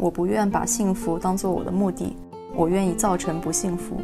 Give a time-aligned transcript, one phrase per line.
[0.00, 2.16] 我不愿把幸福当做我的目的，
[2.56, 4.00] 我愿意造成不幸福。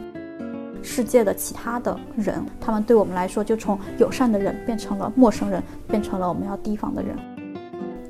[0.83, 7.17] 世界的其他的人，他们对我们来说就从友善的人变成了陌生人，变成了我们要提防的人。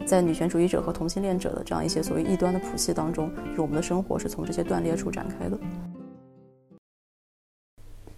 [0.04, 5.56] 在女权主义者和同性恋者的这样一些所谓异端的谱系当中，就我们的生活是从这些断裂处展开的。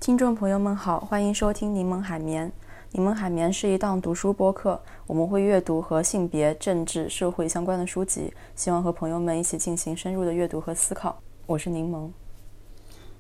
[0.00, 2.50] 听众朋友们好，欢迎收听柠檬海绵。
[2.92, 11.20] 柠檬海绵是一档读书播客，我们会阅读和性别、政治、社会相关的书籍，希望和朋友们一起进行深入的阅读和思考。
[11.44, 12.08] 我是柠檬。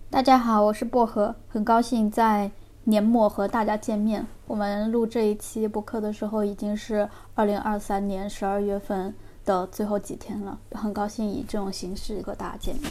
[0.08, 2.50] 大家好，我是薄荷，很高兴在
[2.84, 4.26] 年末和大家见面。
[4.46, 12.90] 我们录这一期播客的时候，已经是二零二三年十二月份的最后几天了，很高兴以这种形式和大家见面。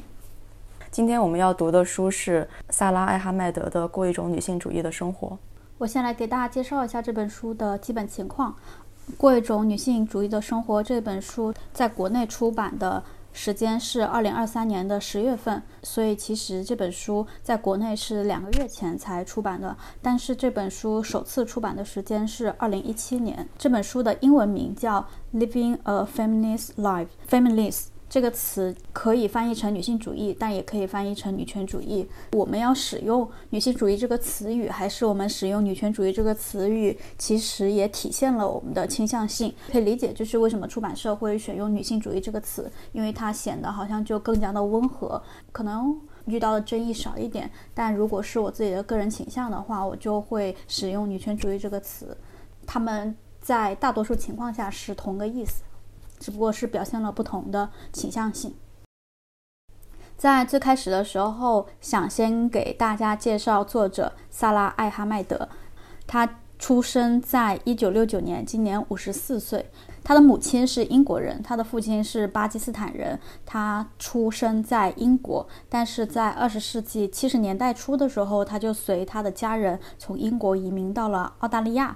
[0.91, 5.29] 今天我们要读的书是萨拉·艾哈迈德的《过一种女性主义的生活》。
[5.77, 8.55] 我先来给大家介绍一下这本书的基本情况。
[9.15, 19.77] 过一种女性主义的生活这本书在国内出版的时间是二零二三年的十月份，所以其实这本书在国内是两个月前才出版的。
[20.01, 23.47] 但是这本书首次出版的时间是二零一七年。
[23.57, 24.99] 这本书的英文名叫
[25.37, 27.96] 《Living a Feminist Life》，Feminist。
[28.09, 32.07] 这个词可以翻译成女性主义，但也可以翻译成女权主义。
[32.31, 39.53] 我们要使用女性主义这个词语，还是我们使用女权主义这个词语，其实也体现了我们的倾向性。
[39.69, 47.51] 可以理解，就是为什么出版社会选用女性主义这个词，因为它显得好像就更加的温和，可能遇到的争议少一点。
[47.73, 52.15] 但如果是我自己的个人倾向的话，我就会使用女权主义这个词。
[52.65, 55.63] 他们在大多数情况下是同个意思。
[56.19, 58.55] 只不过是表现了不同的倾向性。
[60.17, 65.47] 在最开始的时候，想先给大家介绍作者萨拉·艾哈迈德。
[66.07, 69.69] 他出生在一九六九年，今年五十四岁。
[70.03, 73.19] 他的母亲是英国人，他的父亲是巴基斯坦人。
[73.45, 81.95] 他出生在英国，但是在二十世纪七十年代初的时候，他就随他的家人从英国移民到了澳大利亚。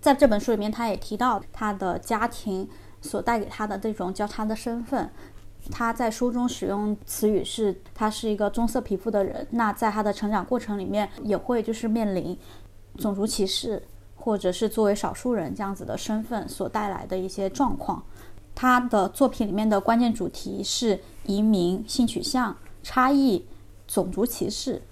[0.00, 2.68] 在这本书里面，他也提到他的家庭。
[3.02, 5.10] 所带给他的这种交叉的身份，
[5.70, 9.46] 他在书中使用词语是他是一个棕色皮肤的人。
[9.50, 12.36] 那在他的成长过程里面，也会就是面临
[12.96, 13.82] 种族歧视，
[14.16, 18.02] 或者是作为少数人这样子的身份所带来的一些状况。
[18.54, 23.46] 他的作品里面的关键主题是移民、性取向、差异、
[23.86, 24.82] 种族歧视，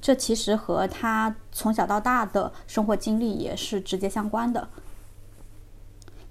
[0.00, 4.66] 这其实和他从小到大的生活经历也是直接相关的。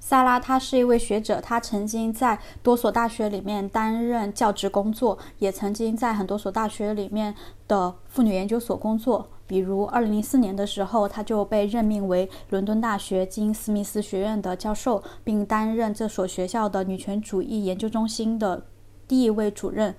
[0.09, 7.35] 萨拉，她是一位学者，她曾经在多所大学里面担任教职工作，也曾经在很多所大学里面
[7.67, 9.29] 的妇女研究所工作。
[9.45, 18.65] 比如，二零零四年的时候，她就被任命为伦敦大学金斯密斯学院的教授，并担任这所学校的女权主义研究中心的
[19.07, 19.93] 第一位主任。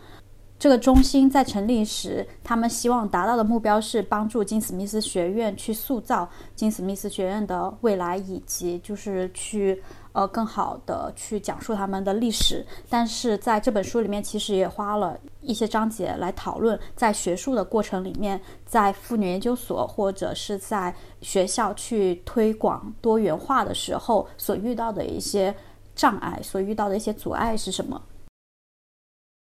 [0.60, 9.82] 这个中心在成立时，他们希望达到的目标是帮助金史密斯学院去塑造金史密斯学院的未来，以及就是去。
[10.12, 25.54] 呃，更好的去讲述他们的历史，但是在这本书里面，其实也花了一些章节来讨论，在学术的过程里面，在妇女研究所或者是在学校去推广多元化的时候所遇到的一些
[25.94, 28.02] 障碍，所遇到的一些阻碍是什么。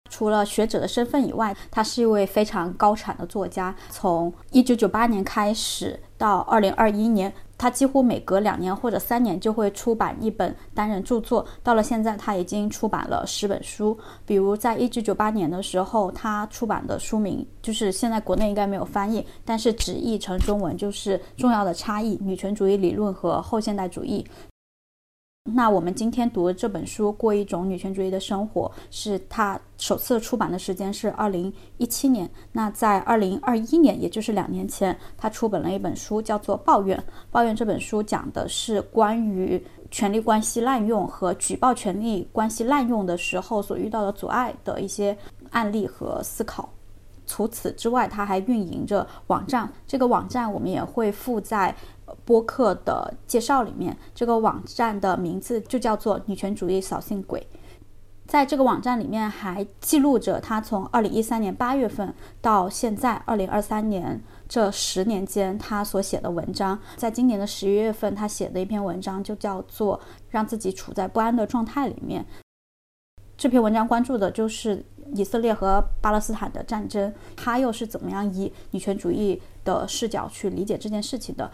[0.09, 3.75] 除了学者的身份以外，他是一位非常高产的作家。
[3.91, 11.45] 从一九九八年开始到二零二一年，他几乎每隔两年或者三年就会出版一本单人著作。
[11.63, 13.97] 到了现在，他已经出版了十本书。
[14.25, 24.25] 比如在一九九八年的时候，他出版的书名就是现在国内应该没有翻译，但是直译成中文就是《重要的差异：女权主义理论和后现代主义》。
[25.55, 32.29] 那我们今天读的这本书《过一种女权主义的生活》，是他首次出版的时间是二零一七年。
[32.53, 36.99] 那在二零二一年，也就是两年前，他出版了一本书，叫做《抱怨》。
[37.31, 45.17] 《抱怨》这本书讲的是关于权力关系滥用和举报权力关系滥用的时候所遇到的阻碍的一些
[45.51, 46.69] 案例和思考。
[47.27, 51.75] 除此之外，他还运营着网站，这个网站我们也会附在。
[52.25, 57.47] 播客的介绍里面，这个网站的名字就叫做“女权主义扫兴鬼”。
[58.27, 66.79] 在这个网站里面，还记录着他从二零一三年八月份到现在二零二三年这十年间他所写的文章。
[66.97, 72.27] 在今年的十一月份，他写的一篇文章就叫做“让自己处在不安的状态里面”。
[73.39, 74.85] 这篇文章关注的就是
[75.15, 81.51] 以色列和巴勒斯坦的战争，他又是怎么样以女权主义的视角去理解这件事情的。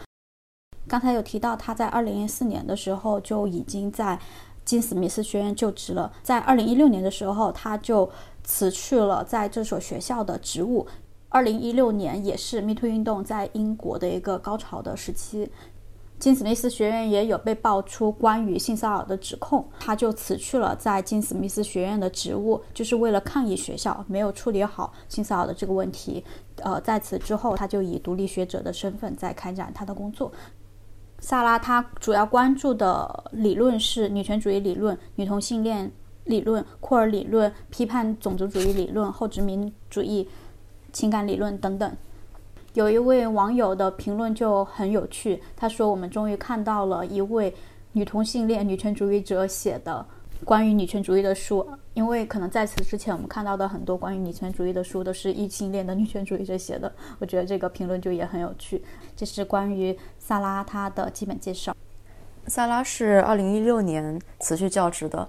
[0.87, 4.19] 刚才有提到，他在二零一四年的时候就已经在
[4.63, 6.11] 金史密斯学院就职了。
[6.21, 8.09] 在二零一六年的时候，他就
[8.43, 10.85] 辞去了在这所学校的职务。
[11.29, 15.51] 二零一六年也是 MeToo 运动在英国的一个高潮的时期。
[16.17, 26.23] 金史密斯学院也有被爆出关于性骚扰的指控，他就辞去了在金史密斯学院的职务，就是为了抗议学校没有处理好性骚扰的这个问题。
[26.63, 30.31] 呃，在此之后，他就以独立学者的身份在开展他的工作。
[31.19, 35.91] 萨拉她主要关注的理论是女权主义理论、女同性恋
[36.25, 40.27] 理论、库尔理论、批判种族主义理论、后殖民主义
[40.91, 41.91] 情感理论等等。
[42.73, 47.55] 有一位网友的评论就很有趣，他说：“我们终于看到了一位
[47.93, 50.05] 女同性恋女权主义者写的
[50.43, 58.83] 关于女权主义的书，因为可能在此之前我们看到的很多关于女权主义的书都是异性恋的女权主义者写的。”我觉得这个评论就也很有趣。
[59.15, 61.75] 这是关于萨拉她的基本介绍。
[62.47, 65.27] 萨拉是二零一六年辞去教职的，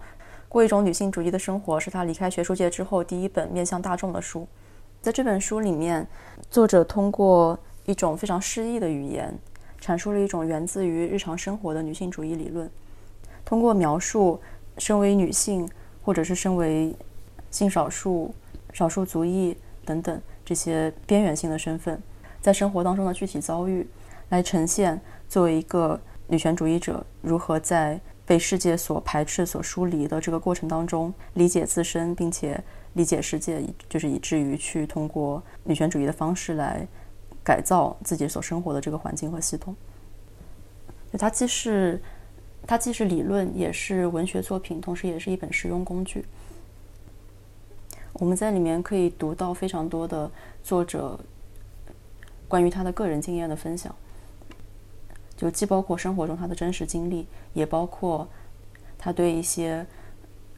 [0.48, 4.46] 过一种女性主义的生活是她离开学术界之后第一本面向大众的书。
[5.00, 6.06] 在这本书里面，
[6.50, 9.32] 作者通过一种非常诗意的语言，
[9.80, 12.68] 阐述了一种源自于日常生活的女性主义理论。
[13.44, 14.40] 通过描述
[14.78, 15.68] 身为女性，
[16.02, 16.94] 或者是身为
[17.50, 18.34] 性少数、
[18.72, 22.02] 少数族裔等等这些边缘性的身份，
[22.40, 23.86] 在生活当中的具体遭遇，
[24.28, 32.62] 来呈现作为一个女权主义者如何在被世界所排斥、所疏离的这个过程当中，理解自身，并且。
[32.96, 36.88] 理解世界，就是以至于去通过女权主义的方式来
[37.44, 39.76] 改造自己所生活的这个环境和系统。
[41.12, 42.00] 就它既是
[42.66, 46.24] 它既是理论，也是文学作品，同时也是一本实用工具。
[48.14, 50.30] 我们在里面可以读到非常多的
[50.64, 51.20] 作者
[52.48, 53.94] 关于他的个人经验的分享，
[55.36, 58.26] 就既包括生活中他的真实经历，也包括
[58.98, 59.86] 他对一些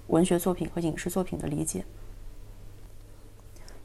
[0.06, 1.84] 文学作品和影视作品的理解。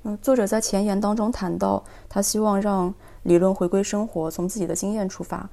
[0.04, 2.94] 嗯，作者在前言当中谈到，他希望让
[3.24, 5.50] 理论回归生活，从自己的经验出发。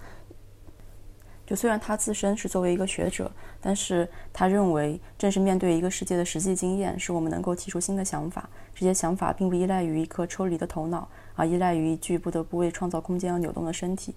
[1.50, 3.28] 就虽然他自身是作为一个学者，
[3.60, 8.48] 但是他认为，正是面对一个世界的实际经验，使我们能够提出新的想法。
[8.72, 14.14] 这些想法并不依赖于一颗抽离的头脑，而依赖于一具不得不为创造空间而扭动的身体。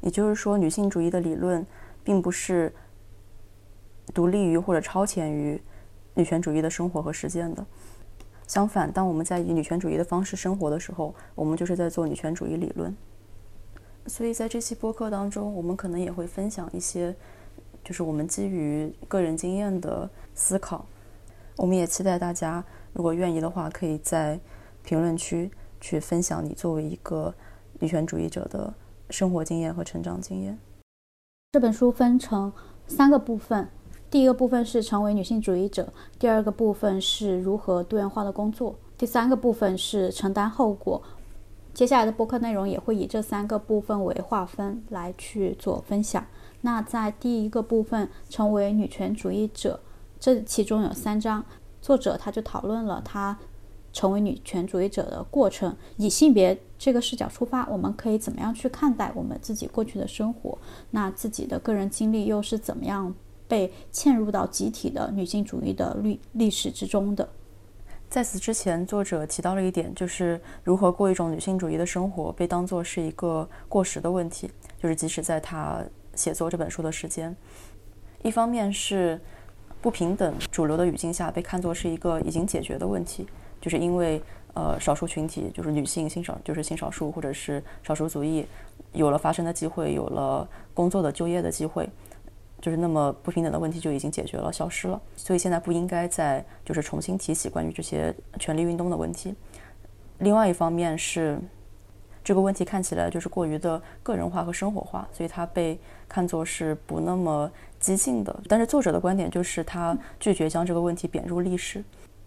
[0.00, 1.66] 也就是说，女性主义的理论
[2.02, 2.72] 并不是
[4.14, 5.60] 独立于或者超前于
[6.14, 7.62] 女权主义的生活和实践的。
[8.46, 12.96] 相反，当我们在以女权主义的方式生活的时候，我们就是在做女权主义理论。
[14.06, 17.14] 所以在这期播客当中，我们可能也会分享一些，
[17.84, 20.84] 就是我们基于个人经验的思考。
[21.56, 24.40] 我们也期待大家，如果愿意的话，可以在
[24.82, 25.50] 评论区
[25.80, 27.34] 去分享你作为一个
[27.78, 28.72] 女权主义者的
[29.10, 30.58] 生活经验和成长经验。
[31.52, 32.52] 这本书分成
[32.86, 33.68] 三个部分。
[34.10, 41.00] 第一个部分是成为女性主义者，第二个部分是如何多元化的工作，第三个部分是承担后果。
[41.72, 46.26] 接下来的播客内容也会以这三个部分为划分来去做分享。
[46.62, 49.80] 那在第一个部分，成为女权主义者，
[50.18, 51.44] 这其中有三章，
[51.80, 53.38] 作者他就讨论了他
[53.92, 60.58] 成为女权主义者的过程，以性别这个视角出发，我们可以怎么样去看待我们自己过去的生活？
[60.90, 63.14] 那自己的个人经历又是怎么样？
[63.48, 67.28] 被嵌入到集体的女性主义的历历史之中的。
[68.10, 74.50] 在此之前，作者提到了一点，就是如何过一种女性主义的生活被当作是一个过时的问题。
[74.82, 75.78] 就是即使在他
[76.16, 77.34] 写作这本书的时间，
[78.24, 79.20] 一方面是
[79.80, 83.28] 不平等主流的语境下被看作是一个已经解决的问题，
[83.60, 84.20] 就是因为
[84.54, 88.44] 呃少数群体，就是女性性少，就是性少数或者是少数族裔，
[88.92, 91.88] 有了发声的机会，有了工作的就业的机会。
[92.60, 99.34] 就是那么不平等的问题就已经解决了，消失了，所以现在不应该再就是重新提起关于这些权力运动的问题。
[100.18, 101.40] 另外一方面是
[102.22, 108.40] 这个问题看起来就是过于的个人化和生活化，所以它被看作是不那么激进的。
[108.46, 111.82] 但是作者的观点就是他拒绝将这个问题贬入历史，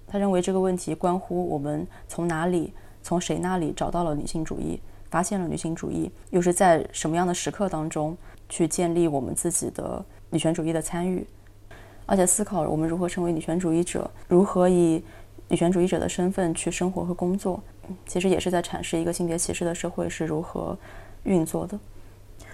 [0.08, 2.74] 他认为这个问题关乎我们从哪里、
[3.04, 8.18] 从谁那里找到了女性主义，发现了女性主义，又是在什么样的时刻当中
[8.50, 10.04] 去建立我们自己的。
[10.34, 11.24] 女权主义的参与，
[12.08, 15.04] 而且思考我们如何成为女权主义者，如何以
[15.48, 17.62] 女权主义者的身份去生活和工作，
[18.08, 20.76] 其实也是在阐释一个性别歧视的社会是如何
[21.26, 21.80] 运作的。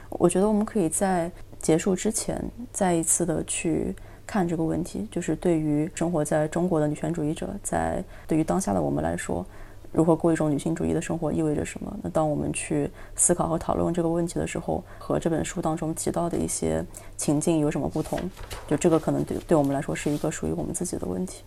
[0.09, 1.31] 我觉得我们可以在
[1.61, 2.43] 结束之前
[2.73, 3.95] 再一次的去
[4.27, 9.45] 看这个问题，就是对于生活在中国的女权主义者，在对于当下的我们来说，
[9.91, 11.95] 如何过一种女性主义的生活意味着什么？
[12.03, 16.85] 那当我们去思考和讨论这个问题的时候，和这本书当中提到的一些
[17.17, 18.19] 情境有什么不同？
[18.67, 21.43] 就这个可能对对我们来说是一个属于我们自己的问题。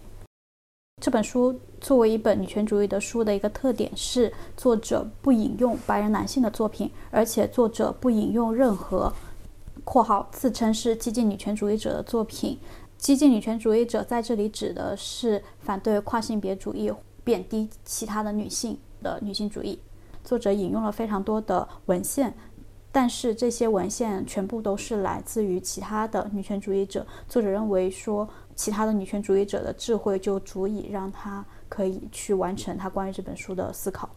[1.01, 9.13] 这本书作为一本女权主义的书的一个特点是，作者不引用白人男性的作品，而且作者不引用任何
[9.85, 12.59] （括号自称是激进女权主义者的作品）。
[12.99, 16.93] 激进女权主义者在这里指的是反对跨性别主义。
[17.25, 19.79] 贬低其他的女性的女性主义，
[20.25, 22.35] 作者引用了非常多的文献，
[22.91, 27.07] 但是这些文献全部都是来自于其他的女权主义者。
[27.29, 34.09] 作者认为说，其他的女权主义者的智慧就足以让他可以去完成他关于这本书的思考。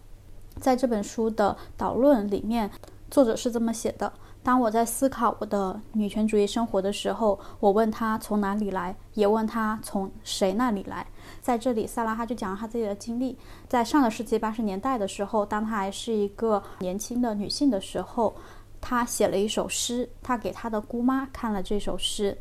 [0.60, 2.70] 在这本书的导论里面，
[3.12, 4.12] 作者是这么写的。
[4.42, 11.06] 当我在思考我的女权主义生活的时候，我问他从哪里来，也问他从谁那里来。
[11.42, 13.38] 在这里，萨拉哈就讲了他自己的经历。
[13.68, 18.36] 在上个世纪八十年代的时候，当他还是一个年轻的女性的时候，
[18.82, 22.38] 他写了一首诗，他给他的姑妈看了这首诗。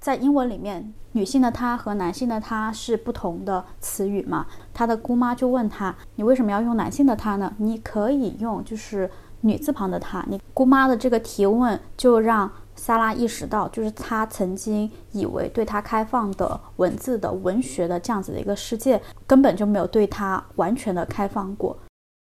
[0.00, 4.46] 在英文里面，女性的她和男性的他是不同的词语嘛？
[4.74, 7.54] 他的姑妈就问他：“你为什么要用男性的他呢？
[7.58, 9.10] 你可以用就是。”
[9.44, 12.48] 女字旁的她，你姑妈的这个提问就让
[12.84, 21.78] 萨拉意识到，就是她曾经以为对她开放的文字的文学的这样子的一个世界，根本就没有对她完全的开放过。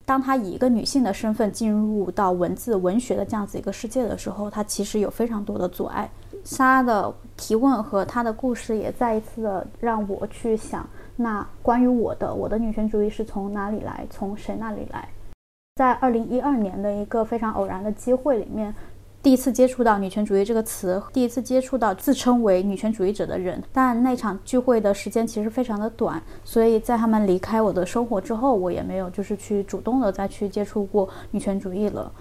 [0.06, 6.12] 当她以一个女性的身份进入到文字文学的这样子一个世界的时候，她其实有非常多的阻碍。
[6.44, 15.08] 萨拉的提问和她的故事也再一次的让我去想，那关于我的我的女权主义是从哪里来，从谁那里来？
[15.78, 18.76] 在二零一二年的一个非常偶然的机会里面，
[19.24, 23.62] 第一次接触到女权主义这个词，第一次接触到自称为女权主义者的人。
[23.72, 32.12] 但那场聚会的时间其实非常的短，所以在他们离开我的生活之后，我也没有就是去主动的再去接触过女权主义了。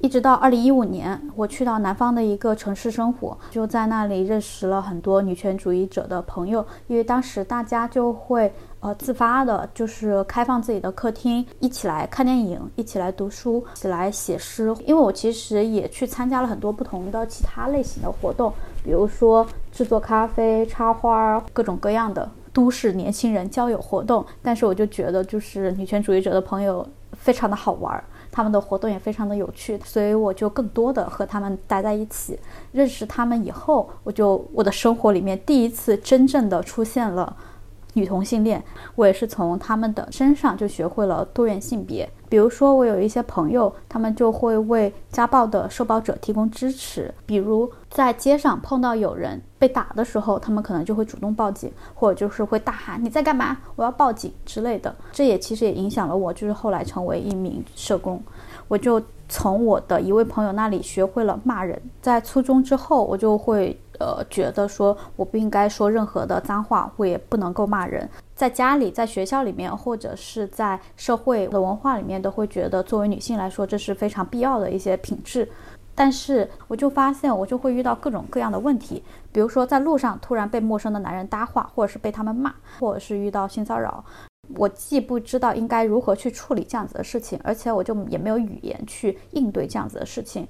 [0.00, 8.50] 一直到二零一五年，我去到南方的一个城市生活，就在那里认识了很多女权主义者的朋友，因为当时大家就会。
[8.80, 14.72] 呃，自发的，就是开放自己的客厅，一起来看电影，一起来读书，一起来写诗。
[14.86, 18.52] 因为我其实也去参加了很多不同的其他类型的活动，
[18.84, 24.24] 比如说制作咖啡、插花，各种各样的都市年轻人交友活动。
[24.42, 32.38] 但是我就觉得，就是女权主义者的朋友非常的好玩，他们的活动也非常的有趣，所以我就更多的和他们待在一起。
[32.70, 37.36] 认识他们以后，我就我的生活里面第一次真正的出现了。
[37.98, 38.62] 女同性恋，
[38.94, 42.08] 我也是从他们的身上就学会了多元性别。
[42.28, 47.12] 比如说，我有一些朋友，他们就会为家暴的受暴者提供支持。
[47.24, 53.56] 比如在街上碰到有人被打的时候，他们可能就会主动报警，或者就是会大喊“你在干嘛？
[53.76, 54.94] 我要报警”之类的。
[55.10, 58.22] 这也其实也影响了我，就是后来成为一名社工。
[58.68, 61.80] 我就从我的一位朋友那里学会了骂人。
[62.02, 63.78] 在初中之后，我就会。
[63.98, 68.08] 呃，觉得说我不应该说任何的脏话，我也不能够骂人。
[68.34, 75.48] 在家里、在学校里面，或者是在社会的文化里面，都会觉得作为女性来说，这是非常必要的一些品质。
[75.94, 79.02] 但是，我就发现，我就会遇到各种各样的问题，
[79.32, 84.04] 比如说在路上突然被陌生的男人搭话，或者是被他们骂，或者是遇到性骚扰，
[84.54, 90.46] 我既不知道应该如何去处理这样子的事情，而且我就也没有语言去应对这样子的事情。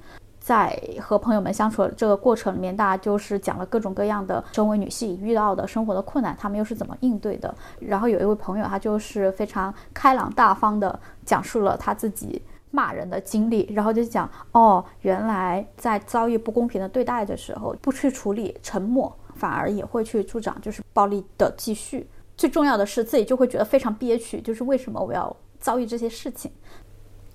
[0.49, 7.55] 在和朋友们相处的这个过程里面，大家就是讲了各种各样的身为女性遇到的生活的困难，他们又是怎么应对的。
[7.79, 12.41] 然后有一位朋友，他就是非常开朗大方的讲述了他自己
[12.71, 22.09] 骂人的经历，然后就讲哦，原来在遭遇不公平的对待的时候，不去处理，沉默反而也会去助长就是暴力的继续。
[22.39, 26.51] 最重要的是自己就会觉得非常憋屈，就是为什么我要遭遇这些事情。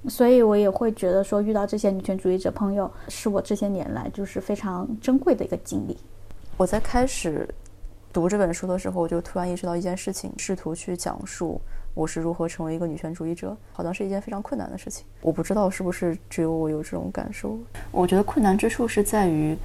[0.09, 5.97] 所以，我也会觉得说，遇到这些女权主义者朋友，是我这些年来就是非常珍贵的一个经历。
[6.57, 7.47] 我在开始
[8.11, 11.59] 读这本书的时候，我就突然意识到一件事情：试图去讲述
[11.93, 15.05] 我是如何成为一个女权主义者，好像是一件非常困难的事情。
[15.21, 17.57] 我不知道是不是只有我有这种感受。
[17.91, 19.57] 我觉得困难之处是在于。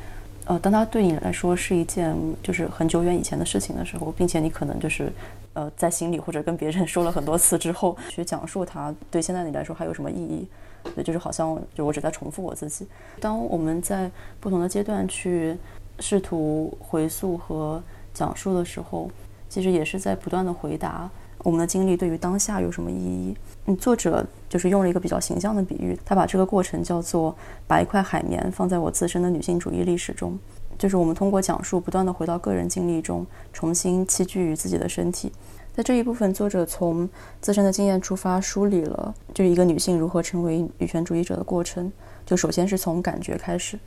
[0.49, 5.13] 呃，当它对你来说是一件就是很久远以前的事情的时候，并且你可能就是，
[5.53, 10.49] 呃，在心里或者跟别人 说了很多次之后，去讲述它，对现在你来说还有什么意义？
[10.95, 12.87] 对，就是好像就我只在重复我自己。
[13.21, 15.55] 当我们在不同的阶段去
[16.01, 17.83] 试图回溯和
[18.15, 19.11] 讲述的时候，
[19.51, 21.11] 其实也是在不断的回答。
[21.41, 23.37] 我们的经历对于当下有什么意义？
[23.77, 27.35] 作者就是用了一个比较形象的比喻，他把这个过程叫做
[27.67, 30.39] 把一块海绵放在我自身的女性主义历史中，
[30.79, 35.33] 就是我们通过讲述，不断的回到个人经历中，重新栖居于自己的身体。
[35.73, 37.09] 在这一部分，作者从
[37.41, 41.93] 自身的经验出发，梳理了就是一个女性如何成为女权主义者的过程。
[42.27, 43.79] 就首先是从感觉开始，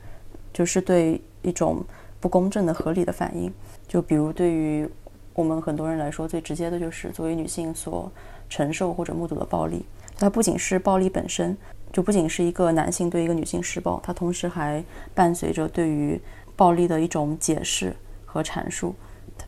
[0.54, 1.84] 就是对一种
[2.18, 3.52] 不公正的合理的反应。
[3.86, 4.88] 就比如对于
[5.34, 8.10] 我们很多人来说，最直接的就是作为女性所
[8.52, 9.82] 承受或者目睹的暴力。
[10.18, 11.56] 它不仅是暴力本身，
[11.90, 16.20] 就不仅是一个男性对一个女性施暴，它同时还伴随着对于
[16.54, 18.94] 暴力的一种解释和阐述。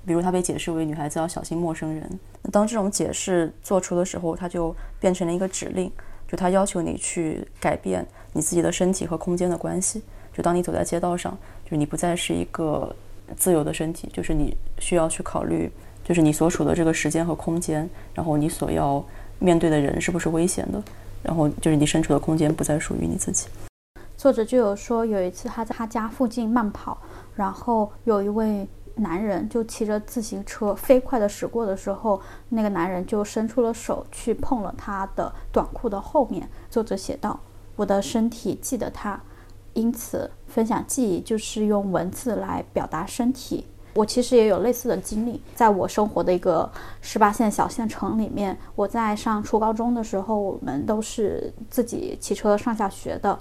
[0.06, 2.18] 比如，它被解释为女孩子要小心陌生人。
[2.50, 5.92] 当这种解释做出的时候，它就变成了一个指令，
[6.26, 10.02] 就它要求你去改变你自己的身体和空间的关系。
[10.32, 11.38] 就当你走在街道上，
[11.70, 12.94] 就你不再是一个
[13.36, 15.70] 自由的身体，就是你需要去考虑，
[16.04, 19.02] 就是你所处的这个时间和空间，然后你所要
[19.38, 20.80] 面对的人是不是危险的，
[21.22, 23.48] 然后就是你身处的空间不再属于你自己。
[24.16, 26.98] 作者就有说，有一次他在他家附近慢跑，
[27.34, 28.68] 然后有一位。
[28.96, 36.48] 男人就骑着自行车飞快地驶过的时候，那个男人就伸出了手去碰了他的短裤的后面。
[36.70, 37.40] 作者写道
[37.74, 39.20] ：“我的身体记得他，
[39.72, 43.66] 因此分享记忆就是用文字来表达身体。
[43.94, 46.68] 我其实也有类似的经历，在我生活的一个
[47.00, 53.38] 十八线小县城里面，我在上初高中的时候，我们都是自己骑车上下学的。”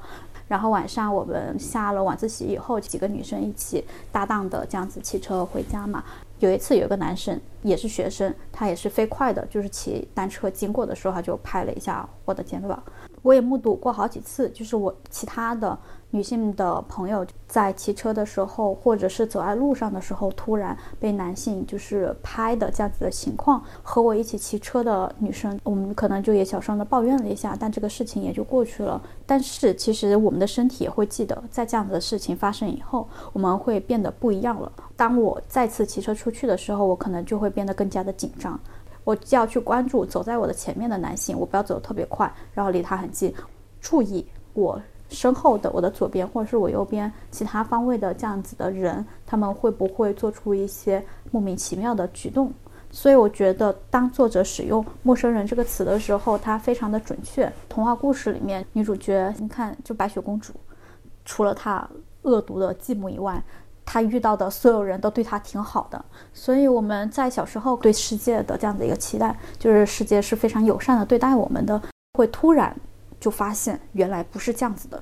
[0.48, 6.04] 然后晚上我们下了晚自习以后，几个女生一起搭档的这样子骑车回家嘛。
[6.38, 12.84] 有一次有一个男生也是学生，他也是飞快的，就是骑单车经过的时候，他就拍了一下我的肩膀。
[13.24, 15.76] 我也目睹过好几次，就是我其他的。
[16.14, 29.02] 女性的朋友在骑车的时候，或者是走在路上的时候，突然被男性就是拍的这样子的情况，和我一起骑车的女生，我们可能就也小声的抱怨了一下，但这个事情也就过去了。
[29.26, 34.72] 但是其实我们的身体也会记得，在这样子的事情发生以后，我们会变得不一样了。
[34.96, 38.60] 当我再次骑车出去的时候，我可能就会变得更加的紧张，
[39.04, 43.34] 我就要去关注走在我的前面的男性，我不要走得特别快，然后离他很近，
[43.82, 44.80] 注意我。
[45.14, 51.02] 身后的我的左边或者是我右边其他方位的这样子的人，他们会不会做出一些
[51.32, 52.52] 莫名其妙的举动？
[52.92, 57.52] 所以我觉得，当作者使用“陌生人”这个词的时候，他非常的准确。
[57.68, 60.54] 童话故事里面，女主角你看，就白雪公主，
[61.26, 61.90] 除了她
[62.22, 63.44] 恶毒的继母以外，
[63.84, 66.06] 她遇到的所有人都对她挺好的。
[66.34, 71.82] 所以我们在小时候对世界的这样的一个期待，就是世界是非常友善的对待我们的，
[72.14, 72.76] 会突然。
[73.24, 75.02] 就发现原来不是这样子的，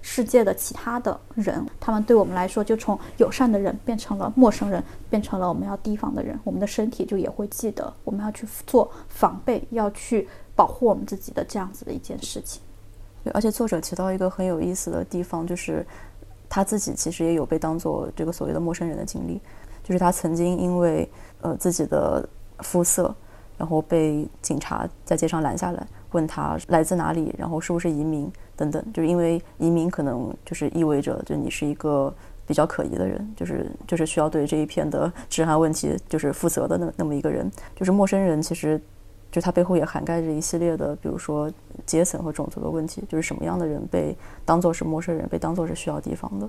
[0.00, 6.40] 世界的其他的人，他们对我们来说就从友善的人变成了陌生人，变成了我们要提防的人。
[6.44, 12.62] 我们的身体就也会记得我们要去做防备，要去保护我们自己的这样子的一件事情。
[13.22, 15.86] 对，而且作者提到一个很有意思的地方，就是
[16.48, 19.38] 他自己其实也有被当做这个所谓的陌生人的经历，
[19.84, 21.06] 就是他曾经因为
[21.42, 22.26] 呃自己的
[22.60, 23.14] 肤色，
[23.58, 25.86] 然后被警察在街上拦下来。
[26.12, 32.12] 问他来自哪里，然后是不是移民等等，就是因为移民可能就是意味着就你是一个
[32.46, 37.50] 比较可疑的人，就是就是需要对这一片的治安问题就是负责的那那么一个人。
[37.74, 38.80] 就是陌生人，其实
[39.30, 41.50] 就他背后也涵盖着一系列的，比如说
[41.86, 46.48] 阶层和种族的问题，就是什么样的人被当做是陌生人，被当做是需要提防的。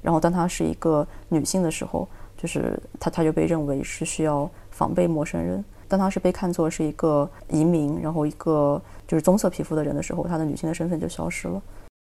[0.00, 5.64] 然后当她是一个女性的时候，就是她她就被认为是需要防备陌生人。
[5.88, 11.62] 当她是被看作是一个移民，然后一个就是棕色皮肤的人的时候，她的女性的身份就消失了。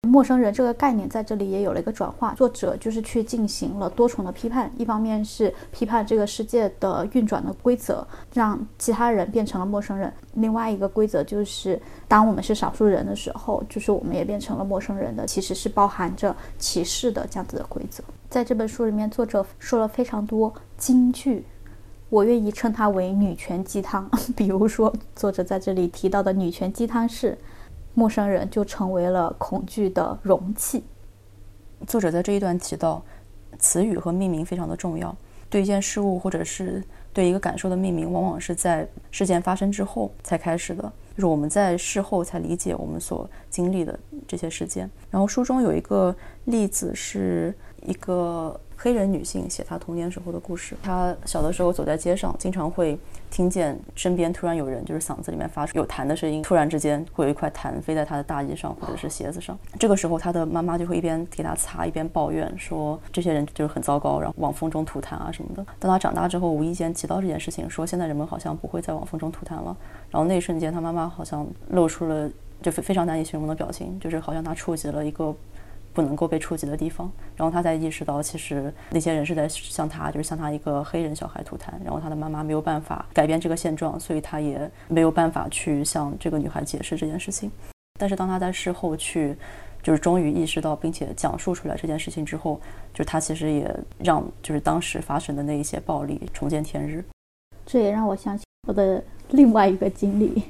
[0.07, 18.05] 陌生人这个概念在这里也有了一个转化，作者就是去进行了多重的批判，一方面是批判这个世界的运转的规则，让其他人变成了陌生人；另外一个规则就是，当我们是少数人的时候，就是我们也变成了陌生人的，其实是包含着歧视的这样子的规则。
[18.29, 21.47] 在这本书里面，作者说了非常多金句。
[22.15, 24.09] 我愿意称它为女权鸡汤。
[24.37, 27.37] 比如说，作者在这里提到的女权鸡汤是：
[27.93, 30.85] 陌生人就成为了恐惧的容器。
[31.89, 33.03] 作者在这一段提到，
[33.59, 35.13] 词语和命名非常的重要。
[35.51, 40.83] 对一件事物或者是对一个感受的命名，往往是在事件发生之后才开始的，
[41.17, 43.99] 就是我们在事后才理解我们所经历的
[44.29, 44.89] 这些事件。
[45.11, 48.61] 然后书中有一个例子是一个。
[48.77, 50.77] 黑人女性写她童年时候的故事。
[50.83, 52.99] 她小的时候走在街上，经常会
[53.31, 56.43] 听见身边突然有人，就是嗓子里面发出有痰的声音。
[56.43, 59.59] 突然之间会有一块痰飞在她的大衣上或者是鞋子上。
[59.79, 65.65] 这个时候，她的妈妈就会一边给她擦，一边抱怨说这些人就是很糟糕，然后往风中吐痰啊什么的。
[65.79, 69.77] 当她长大之后，无意间提到这件事情，说现在人们好像不会再往风中吐痰了。
[70.11, 72.31] 然后那一瞬间，她妈妈好像露出了
[72.63, 75.35] 就非非常难以形容的表情，就是好像她触及了一个
[75.95, 77.11] 不能够被触及的地方。
[77.37, 81.69] 然后他才意识到，其实那些人是在向他，就是向他一个黑人小孩吐痰。
[81.83, 87.51] 然后他的妈妈没有办法改变这个现状，所以他也没有办法去向这个女孩解释这件事情。
[87.99, 89.37] 但是当他在事后去，
[89.83, 92.61] 就是终于意识到并且讲述出来这件事情之后，
[92.93, 97.05] 就是他其实也让就是当时发生的那一些暴力重见天日。
[97.65, 100.43] 这也让我想起我的另外一个经历。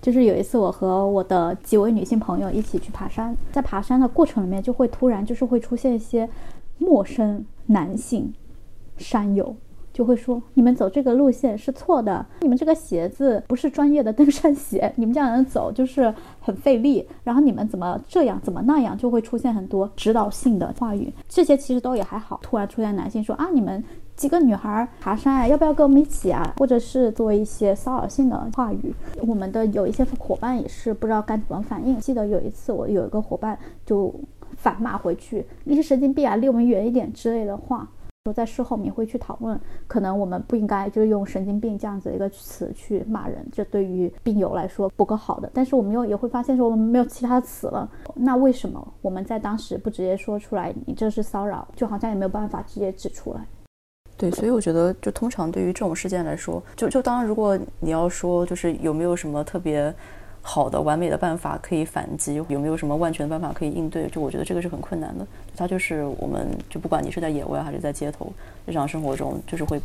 [0.00, 6.28] 就是有一次，我和我的几位女性朋友一起去爬山，在爬山的过程里面，就会突然就是会出现一些
[6.78, 8.32] 陌生男性
[8.96, 9.56] 山友，
[9.92, 17.04] 就会说：“你们走这个路线是错的，你们这个鞋子不是专业的登山鞋，你们这样走就是很费力。
[17.24, 21.12] 然后你们怎么这样，怎么那样，就会出现很多指导性的话语。
[21.28, 22.38] 这些其实都也还好。
[22.42, 23.82] 突然出现男性说：啊，你们。”
[24.16, 26.54] 几个女孩爬山啊，要不要跟我们一起啊？
[26.56, 28.94] 或者是做一些骚扰性的话语，
[29.26, 31.98] 我们的有一些伙伴也是不知道该怎么反应。
[32.00, 34.14] 记得有一次，我有一个伙伴就
[34.56, 37.86] 反骂回去：“你是神经病啊，离我们远一点”之类的话。
[38.24, 45.48] 说在事后我们会去讨论，可能我们不应该就是用“神经病”这样子一个词去骂人，这对于病友来说不够好的。
[45.54, 50.74] 但是我们又也会发现说我们没有其他词了，那为什么我们在当时不直接说出来？
[50.86, 53.46] 你这是骚扰，就好像也没有办法直接指出来。
[54.16, 59.92] 对，所以我觉得，就通常对于这种事件来说，就就当然，如果你要说，就是有没有什么特别
[60.40, 65.26] 好的、完美的办法可以反击，有没有什么万全的办法可以应对，就我觉得这个是很困难的。
[65.56, 68.32] 它就是我们就不管你是在野外还是在街头，
[68.64, 69.80] 日常生活中就是会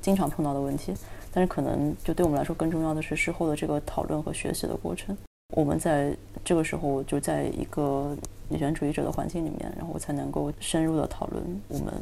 [0.00, 0.92] 经常碰到的问题。
[1.32, 5.16] 但是可能就对我们来说，更重要的是事后的这个讨论和学习的过程。
[5.54, 6.12] 我们在
[6.44, 8.16] 这个时候就在一个
[8.50, 11.94] 女权主义者的环境里面，然后我才能够深入的讨论我们。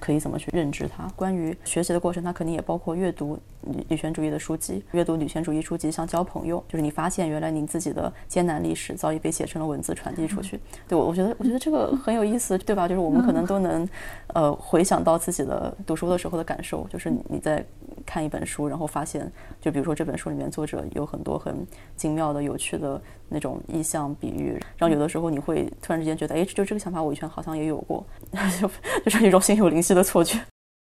[0.00, 1.08] 可以怎么去认知它？
[1.16, 10.60] 关于学习的过程，它肯定也包括阅读女女权主义的书籍，阅读女权主义书籍像交朋友，就是你发现原来你自己的艰难历史早已被写成了文字传递出去。
[10.86, 12.86] 对我，我觉得我觉得这个很有意思，对吧？
[12.86, 13.86] 就是我们可能都能，
[14.28, 17.66] 呃，回想到自己的读书的时候的感受，就是你在。
[18.08, 21.54] 看一本书，然后发现，就比如说这本书里面作者有很多很
[21.94, 28.02] 精妙的、有趣的那种意象、比喻，然后有的时候你会突然之间觉得，哎，就这个想法我以前好像也有过，
[28.58, 28.70] 就
[29.04, 30.40] 就是一种心有灵犀的错觉，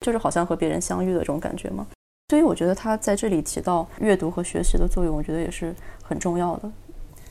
[0.01, 1.87] 就是好像和别人相遇的这种感觉嘛。
[2.31, 6.73] 所以我觉得他在这里提到阅读和学习的作用，我觉得也是很重要的。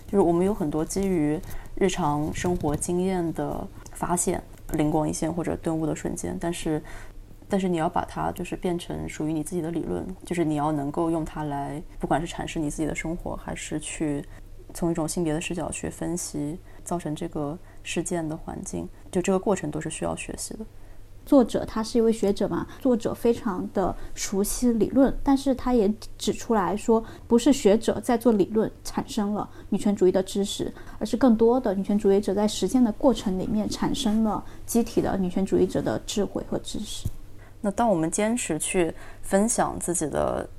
[0.06, 1.40] 就是我们有很多基于
[1.74, 6.80] 日常生活经验的发现、灵光一现或者顿悟的瞬间，但是。
[7.52, 14.24] 但是你要把它就是变成属于你自己的理论，就是你要能够用它来，不管是阐释你自己的生活，还是去
[14.74, 20.66] 从一种性别的视角去分析造成这个事件的环境，就这个过程都是需要学习的。
[21.24, 37.08] 作者他是一位学者嘛，作者非常的熟悉理论，但是他也指出来说，不是学者在做理论产生了女权主义的知识，而是更多的女权主义者在实践的过程里面产生了机体的女权主义者的智慧和知识。
[37.62, 40.50] 那当我们坚持去分享自己的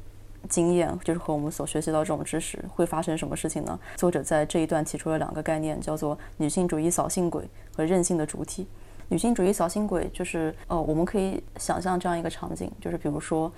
[0.49, 3.79] 经验，就是和我们所学习到这种知识，会发生什么事情呢？
[3.97, 8.67] 作者在这一段提出了两个概念，叫做女性主义扫兴鬼和任性的主体。
[9.09, 13.53] 女性主义扫兴鬼就是，呃，我们可以想象这样一个场景，就是比如说，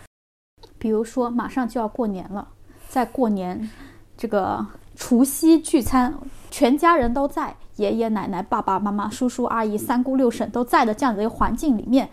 [0.79, 2.49] 比如说马上就要过年了，
[2.89, 3.71] 在过年
[4.17, 6.13] 这个除夕聚餐，
[6.51, 12.09] 全家人都在，爷爷奶奶、爸爸妈妈、叔叔阿姨、三姑六婶都在的这样的一个环境里面。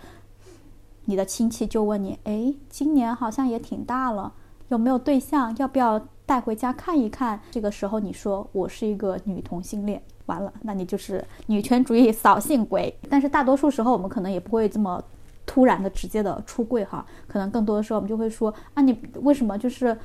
[1.12, 4.32] 你的亲戚就问你：“哎，今年好像也挺大了，
[4.69, 5.54] 有没有对象？
[5.58, 12.97] 要不要带回家看一看？”这个时候你说：“我是一个女同性恋。”完了，那你就是女权主义扫兴鬼。
[13.10, 15.04] 但是大多数时候，我们可能也不会这么
[15.45, 17.06] 突然的、直接的出柜哈。
[17.28, 19.97] 可能更多的时候，我们就会说：“啊，你为什么就是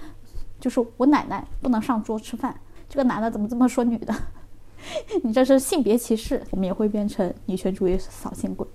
[0.59, 2.53] 就是我奶奶不能上桌吃饭？
[2.89, 4.13] 这个男的怎么这么说女的？
[5.23, 8.67] 你这是性别歧视。”我们也会变成女权主义扫兴鬼。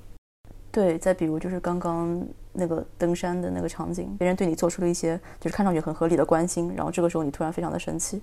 [0.71, 8.21] 对，再比如就是刚刚那个登山的那个场景，别人对你做出了一些就是看上去很合理的关心，然后这个时候你突然非常的生气，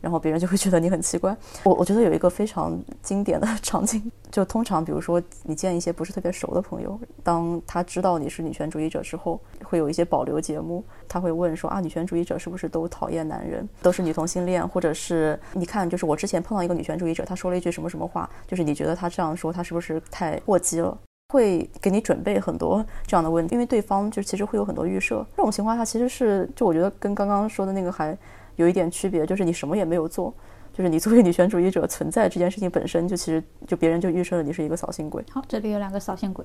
[0.00, 1.36] 然后别人就会觉得你很奇怪。
[1.62, 20.96] 我我觉得有一个非常经典的 场景，就通常比如说你见一些不是特别熟的朋友，当他知道你是女权主义者之后，会有一些保留节目，他会问说啊，女权主义者是不是都讨厌男人，都是女同性恋，或者是你看，就是我之前碰到一个女权主义者，他说了一句什么什么话，就是你觉得他这样说，他是不是太过激了？
[21.30, 25.24] 会给你准备很多这样的问题，因为对方就其实会有很多预设。
[25.36, 28.18] 这种情况下其实是，就我觉得跟刚刚说的那个还
[28.56, 30.34] 有一点区别，就是你什么也没有做，
[30.72, 35.24] 就是你作为女权主义者存在这件事情本身就其实就别人就预设了你是一个扫兴鬼。
[35.30, 36.44] 好，这里有两个扫兴鬼。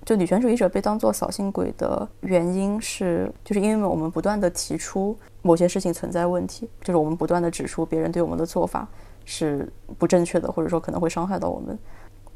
[0.06, 8.88] 就女权主义者被当做扫兴鬼的原因是，就是因为我们不断的提出某些事情存在问题，就是我们不断的指出别人对我们的做法。
[9.28, 11.76] 是不正确的，或者说可能会伤害到我们。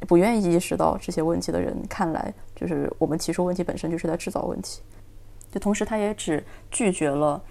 [0.06, 4.80] 不愿意意识到这些问题的人，看来就是我们提出问题本身就是在制造问题。
[5.50, 7.42] 就同时，他也只拒绝了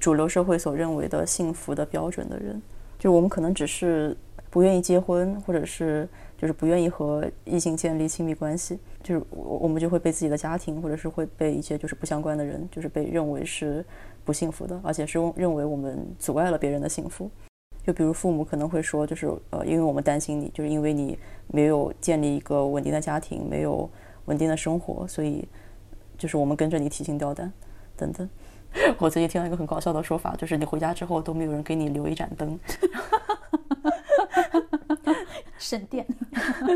[0.00, 2.60] 主流社会所认为的幸福的标准的人。
[2.98, 4.16] 就我们可能只是
[4.50, 13.84] 不愿意结婚，或者是就是不愿意和异性建立亲密关系，就是我我们就会被自己的家庭，或者是会被一些就是不相关的人，就是被认为是
[14.24, 17.30] 不幸福的，而且是认为我们阻碍了别人的幸福。
[17.88, 23.88] 就比如父母可能会说，就是呃，因为我们担心你，就是因为你没有建立一个稳定的家庭，没有
[24.26, 25.48] 稳定的生活，所以
[26.18, 27.50] 就是我们跟着你提心吊胆，
[27.96, 28.28] 等等。
[29.00, 32.60] 我最近听到一个很搞笑的说法，就是你回家之后都没有人给你留一盏灯。
[35.58, 36.06] 省电，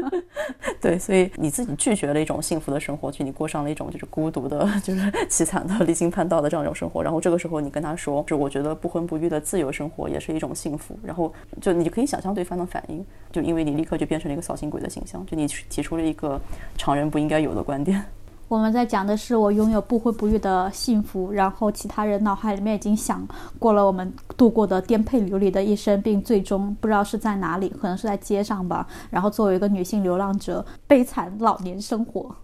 [0.81, 7.03] 对，所以你自己拒绝了一种幸福的生活，去你过上了一种就是孤独的、就是 凄惨的、离经叛道的这样一种生活。
[7.03, 10.99] 然后这个时候你跟他说，就我觉得不婚不育的自由生活也是一种幸福。
[11.03, 16.41] 然后就你可以想象对方的反应，就因为你立刻就变成了一个扫兴鬼的形象，就你提出了一个
[16.77, 18.05] 常人不应该有的观点。
[18.53, 23.27] 我们在讲的是我拥有不婚不育的幸福，然后其他人脑海里面已经想
[23.59, 28.87] 过了我们度过的颠沛流离的一生，并最终不知道是在哪里，可能是在街上吧。
[29.09, 32.37] 然后作为一个女性流浪者，悲惨老年生活。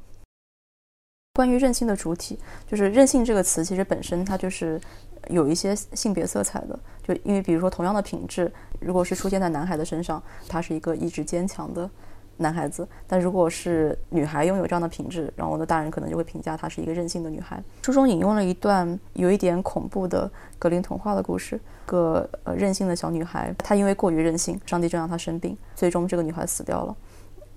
[1.34, 4.80] 关于任性的主体，就是任性这个词，其实本身它就是
[5.28, 6.78] 有一些性别色彩的。
[7.06, 11.90] 就因为比如说同样的品质，如果是出现在男孩的身上，他是一个意志坚强的。
[12.38, 17.62] 男孩子，但如果是女孩拥有这样的品质，然后呢，大人可能就会评价她是一个任性的女孩。
[17.82, 26.96] 书中引用了一段有一点恐怖的格林童话的故事，个呃任性的小女孩，她因为过于任性，上帝就让她生病，最终这个女孩死掉了。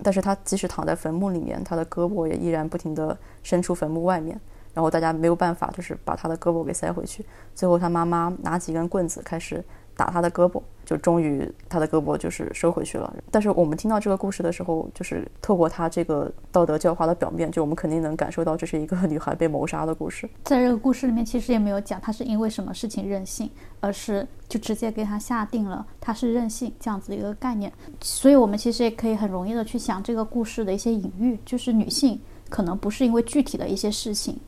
[0.02, 4.38] 但是她即使躺在坟墓里面，她的胳膊也依然不停地伸出坟墓外面，
[4.74, 7.24] 然后大家没有办法，就是把她的胳膊给塞回去。
[7.54, 9.64] 最后她妈妈拿几根棍子开始。
[9.96, 13.14] 打他的胳膊，就终于他的胳膊就是收回去了。
[13.30, 20.28] 但是我们听到这个故事的时候，就是透过他这个道德教化的表面，就我们肯定能感受到这是一个女孩被谋杀的故事。
[20.44, 23.50] 在这个故事里面，其实也没有讲她是因为什么事情任性，
[23.80, 27.72] 而是就直接给她下定了她是任性这样子一个概念。
[28.00, 34.38] 所以我们其实也可以很容易的去想这个故事的一些隐喻，就是女性可能不是因为具体的一些事情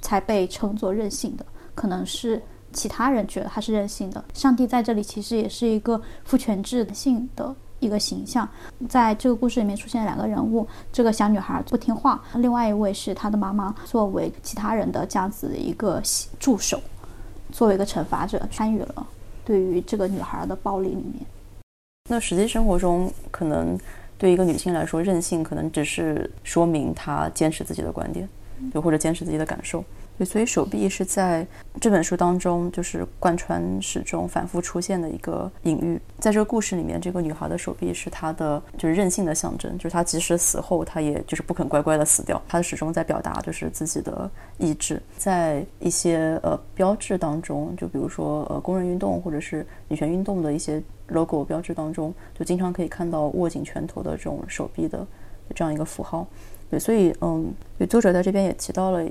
[0.00, 2.42] 才被称作任性的，可能是。
[2.78, 8.48] 其他人觉得他是任性的，上帝在这里其实也是一个父权制性的一个形象。
[8.88, 16.00] 在这个故事里面出现两个人物，这个小女孩不听话，另外一位是她的妈妈，作为其他人的这样子的一个
[16.38, 16.80] 助手，
[17.50, 19.06] 作为一个惩罚者参与了
[19.44, 21.26] 对于这个女孩的暴力里面。
[22.08, 23.76] 那实际生活中，可能
[24.16, 28.28] 对一个女性来说，任性可能只是说明她坚持自己的观点，
[28.72, 29.84] 又或者坚持自己的感受。
[30.18, 31.46] 对，所以手臂是在
[31.80, 36.00] 这本书当中就是贯穿始终、反复出现的一个隐喻。
[36.18, 44.28] 在这个故事里面，这个女孩的手臂是她的就是任性的象征，就是她即使死后，她也就是不肯乖乖的死掉，她始终在表达就是自己的
[44.58, 45.00] 意志。
[45.16, 55.06] 在一些呃标志当中，就比如说呃工人运动或者是女权运动的一些 logo 标志当中，就经常可以看到握紧拳头的这种手臂的
[55.54, 56.26] 这样一个符号。
[56.70, 57.50] 对，所以嗯，
[57.88, 59.08] 作者在这边也提到了。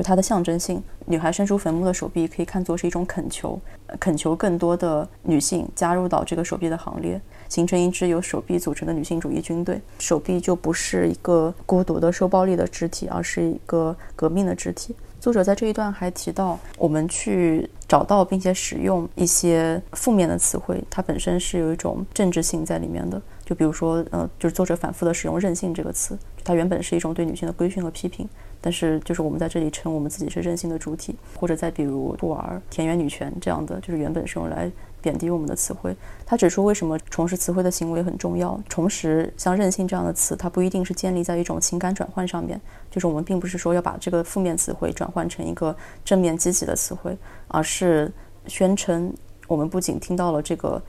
[0.00, 3.60] 就它的象征性，女孩伸出坟墓的手臂可以看作是一种恳求，
[3.98, 9.78] 恳求更多的女性加入到这个手臂的行列，形成一支由手臂组成的女性主义军队。
[9.98, 14.96] 手臂就不是一个孤独的受暴力的肢体，而是一个革命的肢体。
[15.20, 23.20] 作者在这一段还提到，我们去找到并且使用一些负面的词汇，它本身是有一种政治性在里面的。
[23.50, 28.28] 就比如说，呃，就是作者反复的使用“任性”这个词，它原本是一种对女性的规训和批评。
[28.60, 34.70] 但是，就是我们在这里称我们自己是任性的主体，或者再比如兔儿、田园女权这样的，就是原本是用来
[35.02, 35.96] 贬低我们的词汇。
[36.24, 38.56] 他指出，为什么重拾词汇的行为很重要？
[38.68, 48.12] 重拾像任性这样的词，它不一定是建立在一种情感转换上面，就是我们并不是说要把这个负面词汇转换成一个正面积极的词汇，而是
[48.46, 49.12] 宣称
[49.48, 50.80] 我们不仅听到了这个。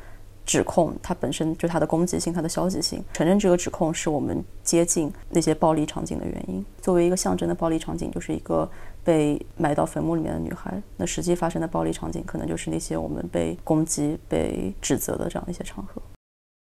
[0.45, 6.65] 指控它本身就它的攻击性、它的消极性，承认这个指控是我们接近那些暴力场景的原因。
[6.81, 8.69] 作为一个象征的暴力场景，就是一个
[9.03, 10.81] 被埋到坟墓里面的女孩。
[10.97, 16.01] 那实际发生的暴力场景，可能就是那些我们被攻击、被指责的这样一些场合。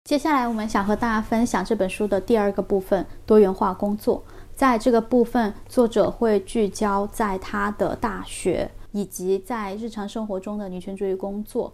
[0.04, 4.22] 接下来，我们想和大家分享这本书的第二个部分——多元化工作。
[4.54, 11.72] 在这个部分，作者会聚焦在他的大学以及在日常生活中的女权主义工作。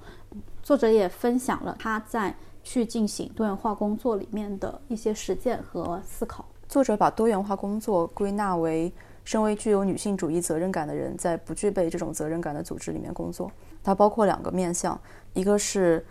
[0.68, 6.44] 作者也分享了他在去进行多元化工作里面的一些实践和思考。
[6.68, 8.92] 作者把多元化工作归纳为
[9.24, 13.50] 身为具有女性主义责任感的人在不具备这种责任感的组织里面工作。
[13.82, 15.00] 它包括两个面向，
[15.32, 16.04] 一个是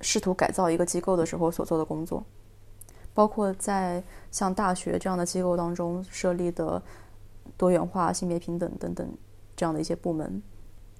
[0.00, 2.24] 试图改造一个机构的时候所做的工作，
[3.14, 4.00] 包括在
[4.30, 6.80] 像大学这样的机构当中设立的
[7.56, 9.12] 多元化、性别平等等等
[9.56, 10.40] 这样的一些部门。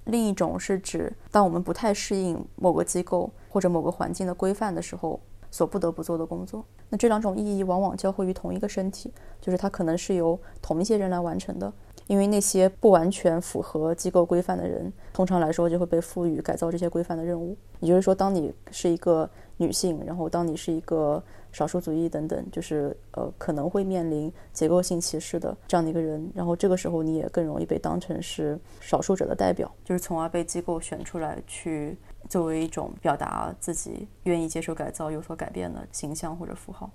[0.05, 5.19] 另一种是指，当我们不太适应某个机构或者某个环境的规范的时候，
[5.51, 6.63] 所不得不做的工作。
[6.89, 11.71] 那这两种意义往往交汇于同一个身体，就是它可能是由同一些人来完成的。
[12.07, 17.57] 因为那些不完全符合机构规范的人，通常来说就会被赋予改造这些规范的任务。
[17.79, 36.89] 也就是说，当你是一个女性，然后当你是一个少数族裔等等，就是呃可能会面临结构性歧视的这样的一个人，然后这个时候你也更容易被当成是少数者的代表，就是从而被机构选出来去作为一种表达自己愿意接受改造、有所改变的形象或者符号。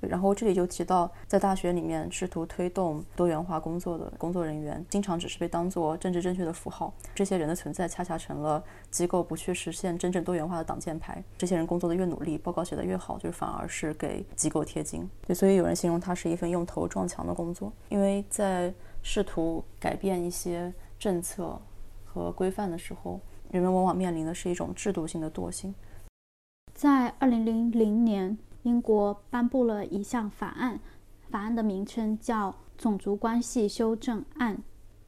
[0.00, 6.92] 然后这里就提到，在大学里面试图推动多元化工作的工作人员，经常只是被当作政治正确的符号。
[7.14, 11.24] 这些人的存在，恰恰成了机构不去实现真正多元化的挡箭牌。
[11.38, 15.08] 这些人工作的越努力，报告写得越好，就是反而是给机构贴金。
[15.26, 21.58] 对，所以有人形容它是一份用头撞墙的工作，因为在试图改变一些政策
[22.04, 23.18] 和规范的时候，
[23.50, 25.74] 人们往往面临的是一种制度性的惰性。
[26.74, 28.36] 在二零零零年。
[28.66, 30.80] 英国颁布了一项法案，
[31.30, 34.56] 法案的名称叫《种族关系修正案》。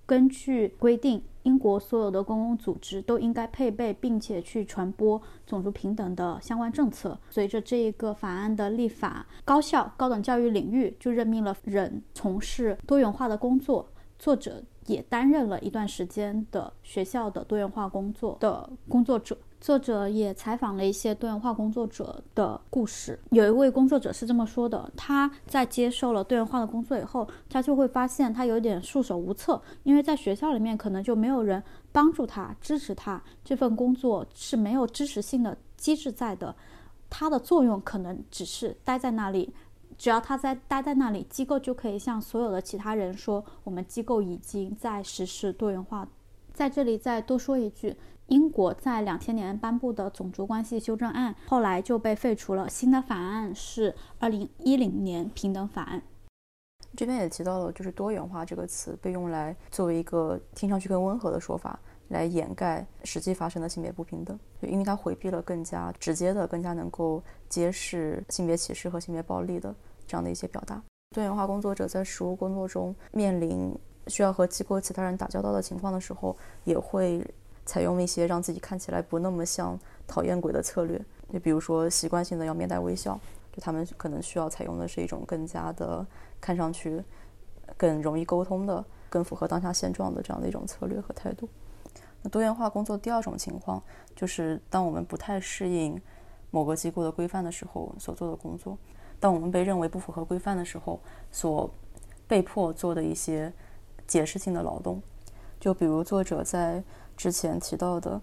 [0.06, 7.18] 根据规定，英国所有的公共组织都应该配备并且去传播种族平等的相关政策。
[7.30, 13.88] 随着这一个法案的立法，高校、高等教育领域就任命了人从事多元化的工作。
[14.20, 19.36] 作者也担任了一段时间的学校的多元化工作的工作者。
[19.60, 23.18] 作者也采访了一些多元化工作者的故事。
[23.30, 33.20] 有一位工作者是这么说的：他在接受了多元化的工作以后，他就会发现他有点束手无策，因为在学校里面可能就没有人帮助他、支持他。
[33.44, 36.54] 这份工作是没有支持性的机制在的，
[37.10, 39.52] 它的作用可能只是待在那里。
[39.96, 46.08] 只要他在待在那里，机构就可以向所有的其他人说：我们机构已经在实施多元化。
[46.54, 47.96] 在这里再多说一句。
[48.28, 56.02] 英国在两千年颁布的种族关系修正案后来就被废除了，新的法案是二零一零年平等法案。
[56.94, 69.74] 这边也提到了，就是多元化这个词被用来作为一个听上去更温和的说法，来掩盖实际发生的性别不平等，因为它回避了更加直接的、更加能够揭示性别歧视和性别暴力的
[70.06, 70.82] 这样的一些表达。
[71.14, 73.74] 多元化工作者在实务工作中面临
[74.06, 77.26] 需要和机构其他人打交道的情况的时候，也会。
[77.68, 80.98] 采用一些让自己看起来不那么像讨厌鬼的策略，
[81.30, 83.20] 就比如说习惯性的要面带微笑，
[83.52, 86.04] 就他们可能需要采用的是一种更加的
[86.40, 87.04] 看上去
[87.76, 91.46] 更容易沟通的、更符合当下现状的这样的一种策略和态度。
[92.22, 93.82] 那多元化工作第二种情况
[94.16, 96.00] 就是当我们不太适应
[96.50, 98.78] 某个机构的规范的时候所做的工作，
[99.20, 100.98] 当我们被认为不符合规范的时候
[101.30, 101.70] 所
[102.26, 103.52] 被迫做的一些
[104.06, 105.02] 解释性的劳动，
[105.60, 106.82] 就比如作者在。
[107.18, 108.18] 之前提到的，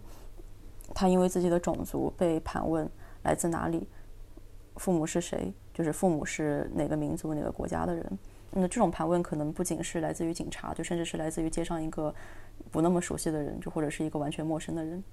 [0.94, 2.90] 他因为自己的种族被盘问
[3.24, 3.88] 来自哪里，
[4.78, 8.20] 父母是谁，就是父母是哪个民族、哪个国家的人。
[8.52, 12.16] 那这种盘问可能不仅是来自于警察，就甚至是来自于街上一个
[12.72, 15.04] 不那么熟悉的人，就或者是一个完全陌生的人。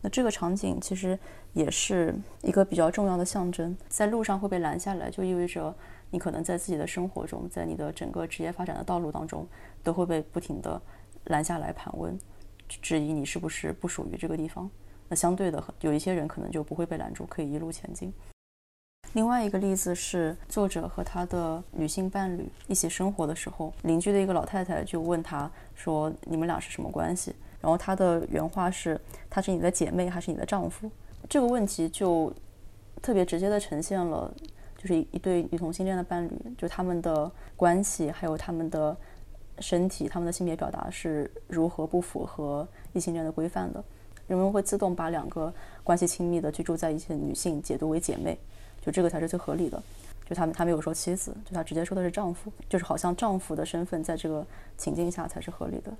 [0.00, 1.18] 那这个场景其实
[1.52, 5.74] 也是一个比较重要的象征，在路上会被拦下来，就意味着
[6.10, 9.48] 你可能在自己的生活中，在你的整个职业发展的道路当中，
[9.82, 10.80] 都会被不停的
[11.24, 12.16] 拦下来盘问。
[12.80, 14.70] 质疑你是不是不属于这个地方，
[15.08, 18.12] 那相对的，有一些人可能就不会被拦住，可以一路前进。
[19.14, 30.90] 另外一个例子是，作者和他的女性伴侣一起生活的时候，邻居的一个老太太就问他说：“你们俩是什么关系？”然后他的原话是：“她是你的姐妹还是你的丈夫？”
[31.28, 32.32] 这个问题就
[33.02, 34.32] 特别直接的呈现了，
[34.78, 38.96] 就是一对女同性恋的伴侣，就他们的关系，还有他们的。
[39.58, 43.82] 身体，他们的性别表达是如何不符合异性恋的规范的？
[44.28, 45.52] 人们会自动把两个
[45.84, 48.38] 关系亲密的居住在一起的女性解读为姐妹，
[48.80, 49.82] 就这个才是最合理的。
[50.24, 54.46] 就他们，他没有说妻子，就他直接说的是丈夫，就是好像丈夫的身份在这个
[54.78, 55.92] 情境下才是合理的。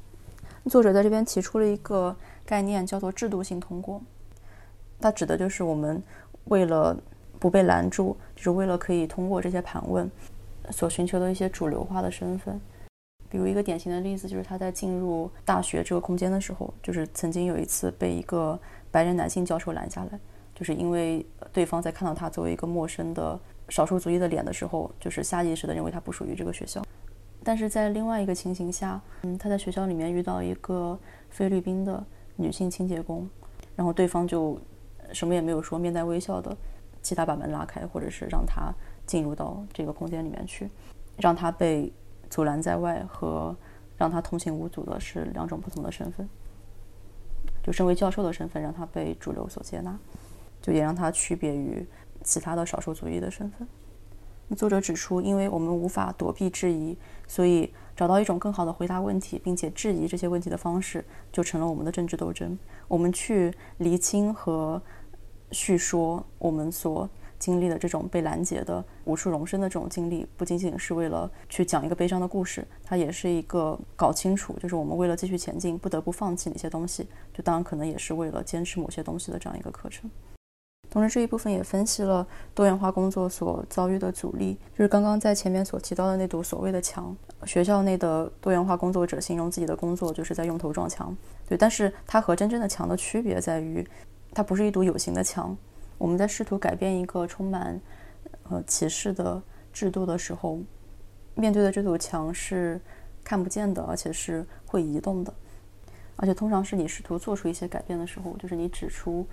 [0.70, 4.00] 作者在这边提出了一个概念，叫做制度性通过。
[5.00, 6.00] 它指的就是我们
[6.44, 6.96] 为了
[7.40, 10.08] 不被拦住，就是为了可以通过这些盘问，
[10.70, 12.58] 所寻求的一些主流化的身份。
[13.32, 18.60] 比如一个典型的例子，就是他在进入大学这个空间的时候，就是曾经有一次被一个
[18.90, 20.20] 白人男性教授拦下来，
[20.54, 26.82] 就是因为对方在看到他作为一个陌生的少数族裔的脸的时候，就是下意识的认为他不属于这个学校。
[27.42, 30.98] 但是在另外一个情形下，嗯，他在学校里面遇到一个
[31.30, 32.04] 菲律宾的
[32.36, 33.26] 女性清洁工，
[33.74, 34.60] 然后对方就
[35.14, 36.54] 什么也没有说，面带微笑的，
[37.02, 38.70] 替他把门拉开，或者是让他
[39.06, 40.68] 进入到这个空间里面去，
[41.16, 41.90] 让他被
[42.32, 43.54] 阻拦在外和
[43.98, 46.26] 让他通行无阻的是两种不同的身份。
[47.62, 49.94] 就身为教授的身份，让他被主流所接纳，
[50.62, 51.86] 就也让他区别于
[52.24, 53.68] 其他的少数族裔的身份。
[54.56, 56.96] 作者指出，因为我们无法躲避质疑，
[57.28, 62.58] 所以找到一种更好的回答问题并且质疑这些问题的方式，就成了我们的政治斗争。
[62.88, 64.80] 我们去厘清和
[65.50, 67.06] 叙说我们所
[67.42, 80.08] 经历的这种被拦截的无处容身的这种经历，不仅仅是为了去讲一个悲伤的故事，它也是一个搞清楚，就是我们为了继续前进不得不放弃哪些东西，就当然可能也是为了坚持某些东西的这样一个课程。
[80.88, 82.24] 同时，这一部分也分析了
[82.54, 87.16] 多元化工作所遭遇的阻力，就是刚刚在前面所提到的那堵所谓的墙。
[87.44, 91.16] 学校内的多元化工作者形容自己的工作就是在用头撞墙，
[91.48, 91.58] 对。
[91.58, 93.84] 但是它和真正的墙的区别在于，
[94.32, 95.56] 它不是一堵有形的墙。
[96.02, 97.80] 我们在试图改变一个充满
[98.50, 99.40] 呃歧视的
[99.72, 100.58] 制度的时候，
[101.36, 102.80] 面对的这堵墙是
[103.22, 105.32] 看不见的，而且是会移动的。
[106.16, 109.24] 而且通常是你试图做出一些改变的时候，就是你指出。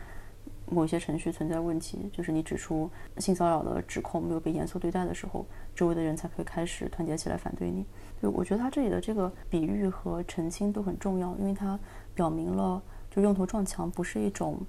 [0.72, 5.44] 某些程序存在问题，就是你指出性骚扰的指控没有被严肃对待的时候，
[5.74, 7.84] 周围的人才可以开始团结起来反对你。
[8.22, 11.80] 就我觉得他这里的这个比喻和澄清都很重要，因为它
[12.14, 14.60] 表明了，就用头撞墙不是一种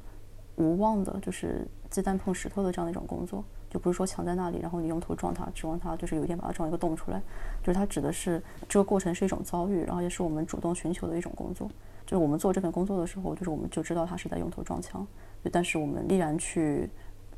[0.56, 7.20] 无望的，就是鸡蛋碰石头的这样的一种工作，就不是说墙在那里，然后你用头撞它，指望它就是有一天把它撞一个洞出来，
[7.62, 11.68] 就是它指的是这个过程是一种遭遇，然后也是我们主动寻求的一种工作。
[12.06, 15.06] 就是我们做这份工作的时候，就是我们就知道他是在用头撞墙。
[15.52, 16.88] 但是我们依然去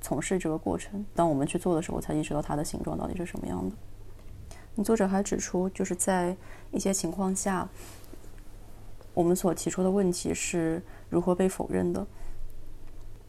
[0.00, 1.04] 从事这个过程。
[1.14, 4.82] 当我们去做的时候，才意识到它的形状到底是什么样的。
[4.82, 6.34] 作者还指出，就是在
[6.70, 7.68] 一些情况下，
[9.12, 12.06] 我们所提出的问题是如何被否认的。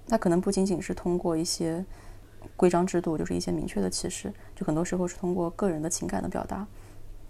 [0.08, 1.84] 它可能不仅仅是通过一些
[2.56, 6.68] 规章制度，就是一些明确的歧视，就很多时候是通过个人的情感的表达。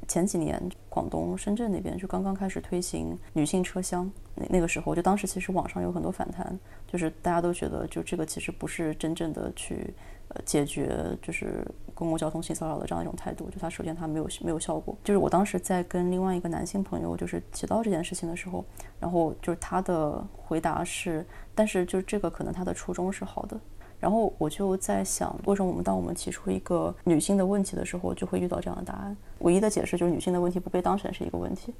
[0.06, 9.94] 前几年，广东深圳那边就刚刚开始推行女性车厢，那那个时候，就当时其实网上有很多反弹，就是大家都觉得，就这个其实不是真正的去
[10.30, 14.98] 呃解决就是公共交通性骚扰的这样一种态度，就它首先它没有没有效果。
[15.04, 18.66] 就是我当时在跟另外一个男性朋友就是提到这件事情的时候，
[19.00, 23.60] 然后就是他的回答是，但是就是这个可能他的初衷是好的。
[24.00, 29.16] 然后我就在想，为什么我们当我们提出一个女性的问题的时候，就会遇到这样的答案？
[29.40, 31.74] 唯一的解释就是女性的问题不被当成是一个问题。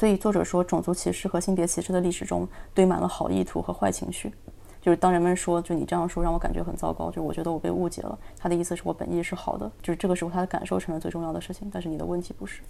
[0.00, 4.32] 所以作者说，种族歧视和性别歧视的历史中堆满了好意图和坏情绪。
[4.88, 8.18] 就是当人们说，就你这样说让我感觉很糟糕，就我觉得我被误解了。
[8.38, 12.62] 他的意思是我本意是好的，就是这个时候他的感受成了最重要的事情，但是你的问题不是。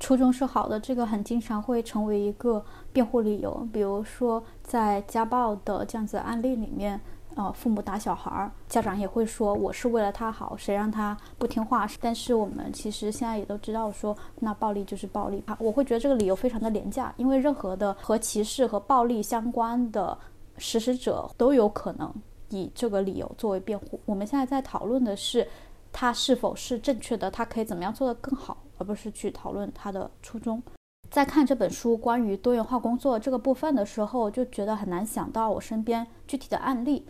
[0.00, 2.64] 初衷是好的，这个很经常会成为一个
[2.94, 3.68] 辩护理由。
[3.70, 6.98] 比如说在家暴的这样子案例里面。
[7.36, 11.84] 呃，父母打小孩儿，家长也会说我是为了他好，谁让他不听话？
[12.00, 15.42] 但是我们其实现在也都知道，说那暴力就是暴力。
[15.58, 20.16] 我会觉得这个理由非常的廉价，因为任何的和歧视和暴力相关的
[20.58, 22.12] 实施者都有可能
[22.50, 24.00] 以这个理由作为辩护。
[24.04, 25.46] 我们现在在讨论的是
[25.92, 30.62] 他是否是正确的，他可以怎么样做得更好，而不是去讨论他的初衷。
[31.10, 37.06] 在看这本书关于多元化工作这个部分的时候，就觉得很难想到我身边具体的案例。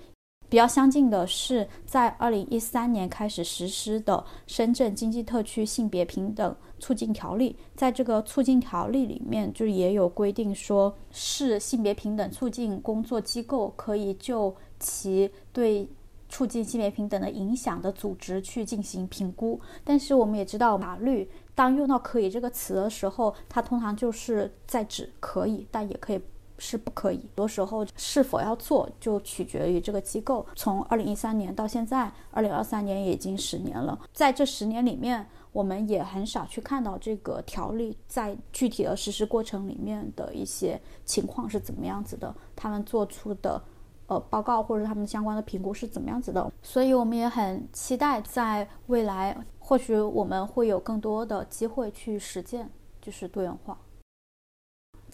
[0.55, 4.15] 比较相近的是，在二零一三年开始实施的
[4.47, 7.57] 《深圳经济特区性别平等促进条例》。
[7.75, 15.89] 在这个促进条例里面，就也有规定说，市性别平等促进工作机构可以就其对
[16.29, 19.61] 促进性别平等的影响的组织去进行评估。
[19.83, 26.21] 但是我们也知道，法律当用到“可以”这个词的时候，它通常就是在指可以，但也可以。
[26.59, 30.47] 是不可以，很多时候是否要做就取决于这个机构。
[30.55, 43.61] 从二零一三年到现在，二零二三年已经十年了，在这十年里面，我们也很少去看到这个条例在具体的实施过程里面的一些情况是怎么样子的，他们做出的
[44.07, 46.53] 呃报告或者他们相关的评估是怎么样子的。
[46.63, 53.79] 所以我们也很期待在未来，或许我们会有更多的机会去实践，就是多元化。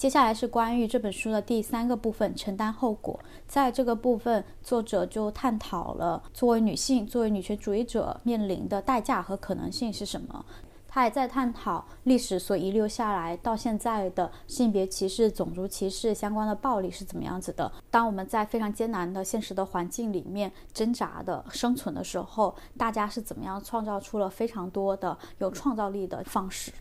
[0.00, 3.20] 接下来是关于这本书的第三个部分——承担后果。
[3.46, 10.42] 在这个部分，作者就探讨了作为女性、作为女权主义者面临的代价和可能性是什么。
[10.88, 17.70] 他还在探讨历史所遗留下来到现在的性别歧视、种族歧视相关的暴力是怎么样子的。
[17.90, 26.72] 当我们在非常艰难的现实的环境里面挣扎的生存的时候，大家是怎么样创造出了非常多的有创造力的方式？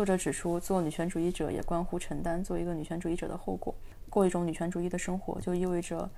[0.00, 3.74] 作者指出，做女权主义者也关乎承担做一个女权主义者的后果。
[4.08, 6.08] 过一种女权主义的生活，就意味着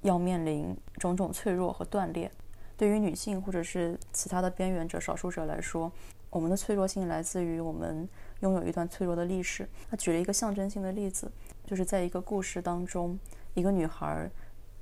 [0.00, 2.32] 要面临种种脆弱和断裂。
[2.74, 5.92] 对于女性或者是其他的边缘者、少数者来说，
[6.30, 8.08] 我们的脆弱性来自于我们
[8.40, 9.68] 拥有一段脆弱的历史。
[9.90, 11.30] 他举了一个象征性的例子，
[11.66, 13.18] 就是在一个故事当中，
[13.52, 14.26] 一个女孩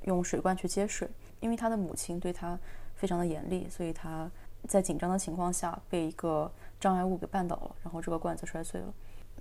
[0.02, 1.10] 用水罐去接水，
[1.40, 2.56] 因为她的母亲对她
[2.94, 4.30] 非常的严厉，所以她
[4.68, 6.48] 在紧张的情况下被一个
[6.80, 8.92] 障碍物给绊倒了，然后这个罐子摔碎了。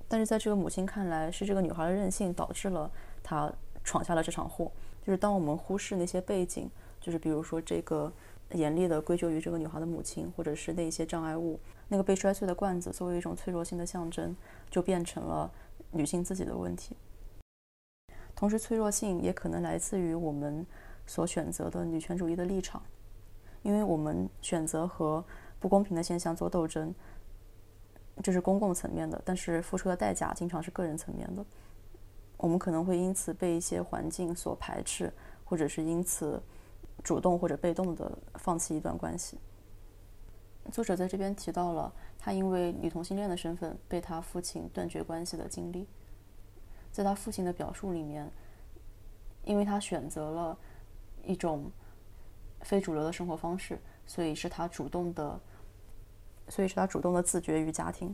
[0.08, 2.92] 但是在这个母亲看来，是这个女孩的任性导致了
[3.24, 3.52] 她
[3.84, 4.72] 闯下了这场祸。
[5.04, 6.70] 就是当我们忽视那些背景，
[7.00, 8.12] 就是比如说这个。
[8.54, 14.36] 严厉的归咎于这个女孩的母亲，或者是那些障碍物，那个被摔碎的罐子作为一种脆弱性的象征，
[14.72, 15.52] 就变成了
[15.92, 16.96] 女性自己的问题。
[18.36, 20.66] 同时，脆弱性也可能来自于我们
[21.06, 22.82] 所选择的女权主义的立场，
[23.62, 25.24] 因为我们选择和
[25.60, 26.92] 不公平的现象做斗争，
[28.22, 31.46] 这是公共层面的，但是付出的代价经常是个人层面的。
[32.38, 35.12] 我们可能会因此被一些环境所排斥，
[35.44, 36.42] 或者是因此。
[37.02, 39.38] 主动或者被动的放弃一段关系。
[40.70, 45.88] 作者在这边提到了他因为女同性恋的身份被他父亲断绝关系的经历。
[46.92, 48.30] 在他父亲的表述里面，
[49.46, 50.58] 因为他选择了
[51.24, 51.72] 一种
[52.64, 55.40] 非主流的生活方式，所以是他主动的，
[56.50, 58.14] 所以是他主动的自绝于家庭。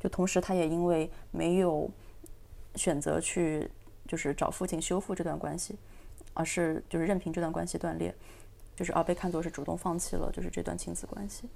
[0.00, 1.90] 就同时，他也因为没有
[2.76, 3.68] 选择去
[4.06, 5.76] 就是找父亲修复这段关系。
[6.34, 8.14] 而是就是任凭这段关系断裂，
[8.76, 11.48] 就是而被看作是主动放弃了就是这段亲子关系。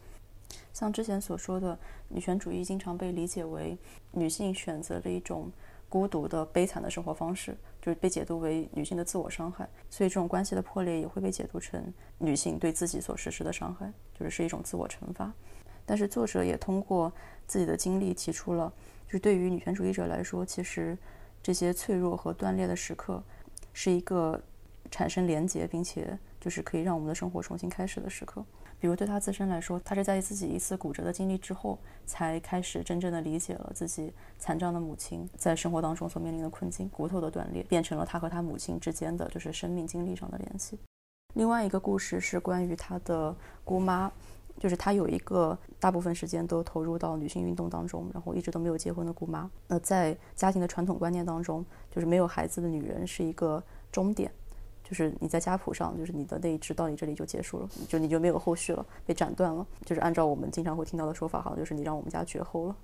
[0.72, 3.78] 像之前所说的，女权主义经常被理解为
[4.10, 5.52] 女性选择了一种
[5.92, 9.68] 孤独的悲惨的生活方式，就是被解读为女性的自我伤害。
[9.90, 15.30] 所以这种关系的破裂也会被解读成女性对自己所实施的伤害，就是是一种自我惩罚。
[15.84, 17.12] 但是作者也通过
[17.46, 18.72] 自己的经历提出了，
[19.04, 20.96] 就是对于女权主义者来说，其实
[21.42, 23.22] 这些脆弱和断裂的时刻
[23.74, 24.40] 是一个。
[24.90, 28.44] 产生连结，并且就是可以让我们的生活重新开始的时刻。
[28.82, 36.88] 比如对他自身来说，他是在自己一次骨折的经历之后，才开始真正的理解了自己残障的母亲在生活当中所面临的困境。
[36.88, 40.76] 骨头的断裂变成了他和他母亲之间的就是生命经历上的联系。
[41.34, 44.10] 另外一个故事是关于他的姑妈，
[44.58, 49.48] 就是他有一个大部分时间都投入到女性运动当中，然后一直都没有结婚的姑妈。
[49.68, 53.62] 那在家庭的传统观念当中，就是没有孩子的女人是一个
[53.92, 54.32] 终点。
[54.92, 59.66] 就是你在家谱上，就是你的那一支到你这里就结束了，就你就没有后续了，被斩断了。
[59.86, 62.76] 就是按照我们经常会听到的说法，好像就是你让我们家绝后了。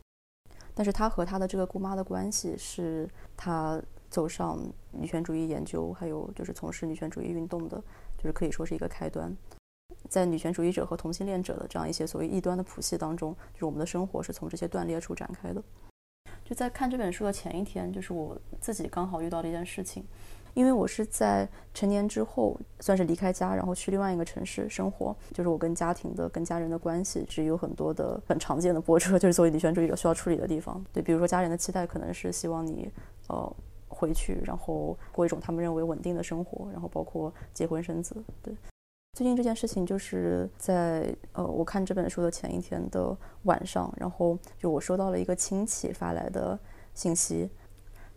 [0.74, 3.06] 但是他和他的这个姑妈的关系，是
[3.36, 3.78] 他
[4.08, 4.58] 走上
[4.90, 7.76] 女权主义研究，还有就是从事女权主义运动的，
[8.16, 9.36] 就是可以说是一个开端。
[10.08, 15.62] 在女权主义者和同性恋者的这样一些所谓异端的谱系当中，就是我们的生活是从这些断裂处展开的。
[16.42, 20.02] 就在看这本书的前一天，就是我自己刚好遇到了一件事情。
[20.58, 25.16] 因为我是在成年之后，算是离开家，然后去另外一个城市生活。
[25.32, 30.84] 就是我跟家庭的、跟家人的关系，是有很多的很常见的波折， 就是作为女权主义者需要处理的地方。
[30.92, 32.90] 对，比如说家人的期待可能是希望你，
[33.28, 33.56] 呃，
[33.86, 38.16] 回去，然后过一种他们认为稳定的生活，然后包括结婚生子。
[38.42, 38.52] 对，
[39.12, 46.58] 最近这件事情就是在呃，我看这本书的前一天的晚上，然后就我收到了一个亲戚发来的
[46.94, 47.48] 信息，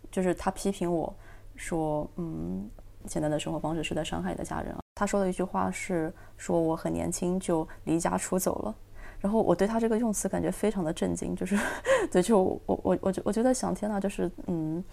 [0.10, 1.16] 就是他批评我。
[1.62, 2.68] 说，嗯，
[3.06, 4.76] 现在的生活方式是在伤害你的家人。
[4.96, 8.76] 他说的一句话是说我很年轻就离家出走了。
[9.20, 11.56] 然后我对他这个用词感觉非常的震惊，就是，
[12.12, 14.84] 对，就我我我就我就在想，天呐，就是，嗯，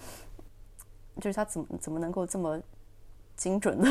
[1.17, 2.61] 就是他怎么怎么能够这么
[3.35, 3.89] 精准的，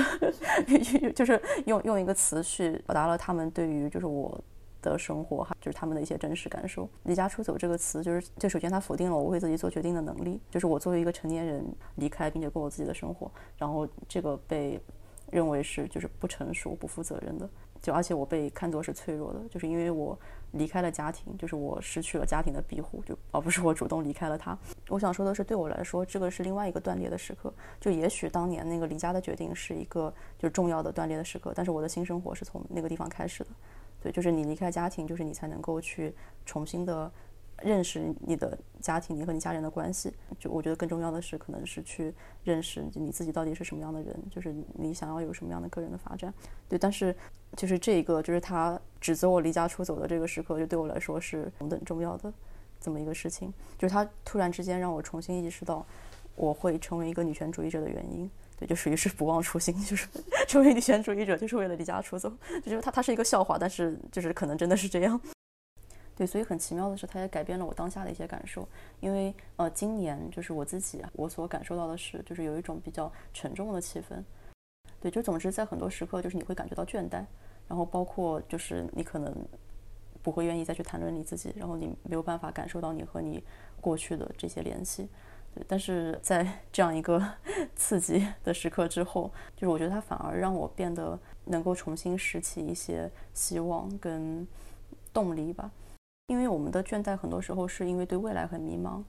[1.16, 4.40] 就是用用一个词去表达了他们对于就是我。
[4.90, 6.90] 的生活哈，就是他们的一些真实感受。
[7.04, 11.66] 离家出走这个词，就是就首先他否定了我为自己做决定的能力，就是我作为一个成年人
[11.96, 14.80] 离开并且过我自己的生活，然后这个被
[15.32, 17.50] 认为是就是不成熟、不负责任的，
[17.82, 20.18] 就而且我被看作是脆弱的，就是因为我
[20.54, 24.58] 离开了家庭，就是我失去了家庭的庇护，就而不是我主动离开了他。
[24.88, 27.54] 我想说的是，对我来说，这个是另外一个断裂的时刻。
[27.82, 33.50] 就也许当年那个离家的决定是一个就重要的断裂的时刻，但是我的新生活是从那个地方开始的。
[34.02, 36.14] 对，就是你离开家庭，就是你才能够去
[36.46, 37.12] 重新的
[37.64, 40.14] 认识你的家庭，你和你家人的关系。
[40.38, 46.34] 就我觉得更重要的是，可能是去认识你自己到底是什么样的人，就是你想要有什么样的个人的发展。
[46.70, 47.16] 对，但是
[47.56, 52.32] 就是这一个，就是他指责我离家出走的这个时刻，就对我来说是同等重要的
[52.80, 53.52] 这么一个事情。
[53.78, 55.84] 就是他突然之间让我重新意识到，
[56.36, 58.30] 我会成为一个女权主义者的原因。
[58.58, 60.08] 对，就属于是不忘初心， 就是
[60.48, 62.30] 成为女权主义者，就是为了离家出走。
[62.64, 65.20] 就觉得他他是一个笑话，但是就是可能真的是这样。
[66.16, 68.68] 对，所以很奇妙的是，他也改变了我当下的一些感受。
[69.00, 74.24] 因为呃，今年就是我自己，我所感受到的是，就是有一种比较沉重的气氛。
[75.00, 77.24] 对，就总之在很多时刻，就是你会感觉到倦怠，
[77.68, 79.32] 然后包括就是你可能
[80.24, 83.44] 不会愿意再去谈论你自己，然后你没有办法感受到你和你
[83.80, 85.08] 过去的这些联系。
[85.68, 87.22] 但是在 这样一个
[87.76, 94.48] 刺激的时刻之后，就是我觉得它反而让我变得能够重新拾起一些希望跟
[95.14, 95.72] 动力吧。
[96.28, 99.02] 因为我们的倦怠很多时候是因为对未来很迷茫。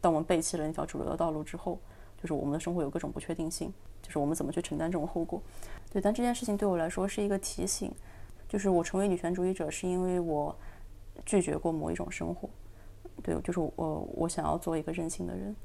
[0.00, 1.78] 当我们背弃了那条主流的道路之后，
[2.20, 3.72] 就是我们的生活有各种不确定性，
[4.02, 5.42] 就是我们怎么去承担这种后果。
[5.90, 7.90] 对，但这件事情对我来说是一个提醒，
[8.48, 10.54] 就是我成为女权主义者是因为我
[11.24, 12.48] 拒绝过某一种生活。
[13.22, 13.72] 对，就是我
[14.14, 15.56] 我想要做一个任性的人。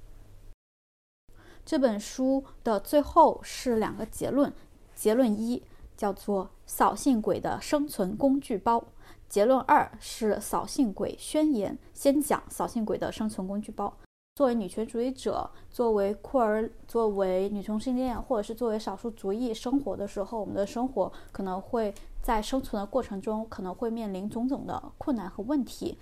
[1.65, 4.51] 这本书的最后是两个结论，
[4.93, 5.63] 结论一
[5.95, 8.83] 叫做“扫兴鬼的生存工具包”，
[9.29, 11.77] 结论二是“扫兴鬼宣言”。
[11.93, 13.93] 先讲扫兴鬼的生存工具包。
[14.35, 25.97] 作为女权主义者，作为酷儿，作为女同性恋，或者是作为少数族裔生活的时候，我们的生活可能会在生存的过程中可能会面临种种的困难和问题。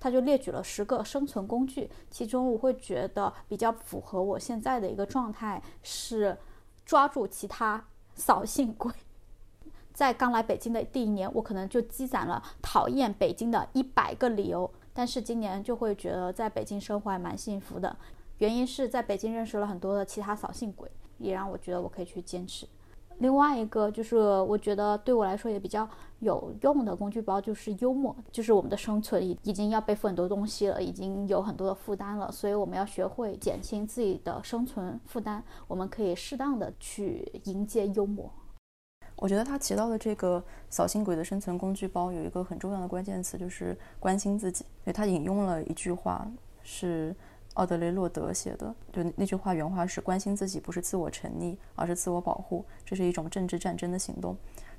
[0.00, 6.36] 他就列举了十个生存工具，其中我会觉得比较符合我现在的一个状态是
[6.84, 7.84] 抓住其他
[8.14, 8.90] 扫兴鬼。
[9.92, 14.68] 在刚来北京的第一年，我可能就积攒了讨厌北京的一百个理由。
[14.92, 17.96] 但是今年就会觉得在北京生活还蛮幸福的，
[18.38, 22.66] 原因是在北京认识了很多的其他扫兴鬼，也让我觉得我可以去坚持。
[23.20, 25.88] 另外一个就是我觉得对我来说也比较
[26.20, 38.30] 有用的工具包就是幽默，就是我们的生存已已经要背负很多东西了，已经有很多的负担了，所以我们要学会减轻自己的生存负担，我们可以适当的去迎接幽默。
[39.16, 44.64] 我觉得他提到的这个扫兴鬼的生存工具包有一个很重要的关键词，就是关心自己。
[44.82, 46.26] 对他引用了一句话，
[46.62, 47.14] 是
[47.54, 54.36] 奥德雷洛德写的，就那句话原话是：“关心自己不是自我沉溺，而是自我保护，这是一种政治战争的行动。”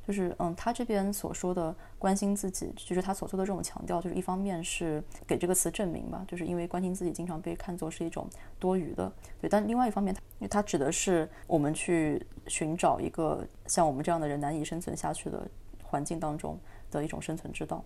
[0.07, 9.47] 就是嗯，他这边所说的关心自己，就是他所做的这种强调，就是一方面是给这个词证明吧，就是因为关心自己经常被看作是一种多余的，对。
[9.47, 15.47] 但另外一方面，他因为他指的是我们去寻找一个像我们这样的人难以生存下去的
[15.83, 16.59] 环境当中
[16.89, 17.83] 的一种生存之道，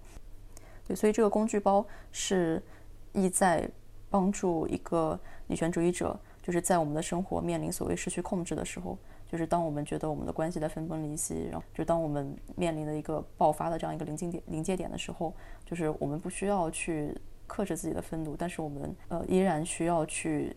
[0.87, 0.95] 对。
[0.95, 2.63] 所以这个工具包是
[3.11, 3.69] 意在
[4.15, 8.97] 帮助一个女权主义者，就是在我们的生活面临所谓失去控制的时候。
[9.29, 15.33] 就是当我们觉得我们的关系在分崩离析，然后就当我们面临的一个爆发的这样一个临界点、临界点的时候，
[15.65, 17.13] 就是我们不需要去
[17.47, 20.55] 克制自己的愤怒，但是我们呃依然需要去，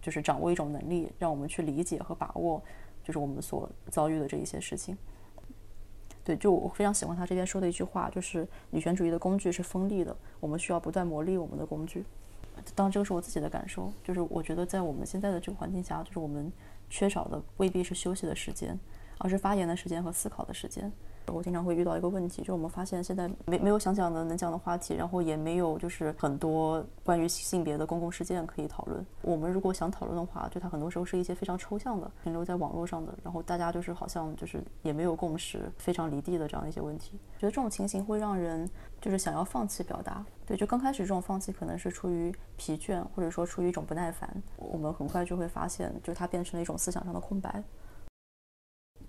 [0.00, 2.62] 就是掌握一种能力，让我们去理解和把握，
[3.02, 4.96] 就是我们所遭遇的这一些事情。
[6.22, 12.04] 对，就我非常喜欢他这边说的一句话，就是女权主义的工具是锋利的，我们需要不断磨砺我们的工具。
[12.74, 16.52] 当然，这个是我自己的感受，就是我觉得在我们现在的这个环境下，就是我们。
[16.90, 18.74] 缺少的未必是休息的时间，
[19.18, 20.90] 而是发言的时间和思考的时间。
[21.32, 29.04] 我经常会遇到一个问题，就我们发现现在没没有想讲的能讲的话题，然后也没有就是很多关于性别的公共事件可以讨论。
[29.22, 37.18] 我们如果想讨论的话，就它很多时候是一些非常抽象的，停留在网络上的，然后大家就是好像就是也没有共识，非常离地的这样一些问题。
[37.38, 38.68] 觉得这种情形会让人
[39.00, 40.24] 就是想要放弃表达。
[40.46, 44.30] 对，就刚开始这种放弃可能是出于疲倦，或者说出于一种不耐烦。
[44.56, 47.62] 我们很快就会发现，就是它变成了一种思想上的空白。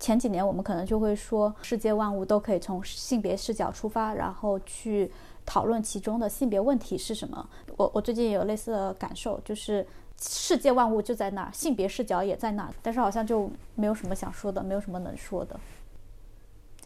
[0.00, 5.12] 前几年我们可能就会说，世界万物都可以从性别视角出发，然后去
[5.44, 7.48] 讨论其中的性别问题是什么。
[7.76, 9.86] 我我最近也有类似的感受，就是
[10.18, 15.60] 世界万物就在那儿，性别视角也在那儿，但是好像就没有什么想说的，没有什么能说的。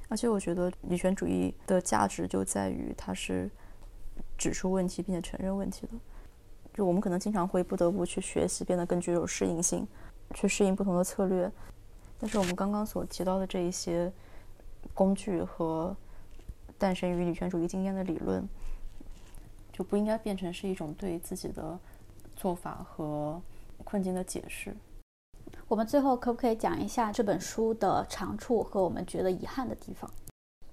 [0.08, 3.50] 而且我觉得女权主义的价值就在于它是
[4.36, 5.92] 指出问题并且承认问题的。
[6.74, 9.86] 就我们可能经常会不得不去学习，变得更具有适应性，
[10.34, 11.50] 去适应不同的策略。
[12.18, 14.10] 但是我们刚刚所提到的这一些
[14.94, 15.94] 工具和
[16.78, 18.48] 诞生于女权主义经验的理论，
[19.72, 21.78] 就不应该变成是一种对自己的
[22.34, 23.42] 做法和
[23.82, 24.74] 困境的解释。
[25.68, 30.10] 我们最后可不可以讲一下这本书的长处和我们觉得遗憾的地方？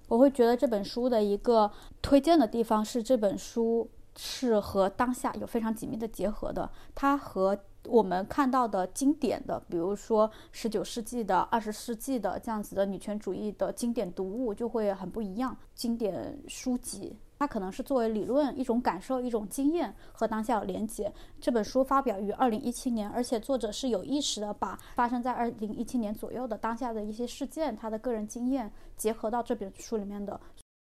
[0.08, 1.72] 我会觉得这本书的一个
[2.02, 7.60] 推荐的地方是，这本书是和当下有非常紧密的结合的，它和。
[7.86, 15.58] 我们看到的经典的，比如说十九世纪的、二十世纪的这样子的女权主义的经典读物，就会很不一样。
[15.74, 21.12] 经典书籍，它可能是作为理论一种感受、一种经验和当下有连接。
[21.40, 30.40] 这本书发表于二零一七年，而且作者是有意识的把发生在二零一七年左右的当下的一些事件，他的个人经验结合到这本书里面的。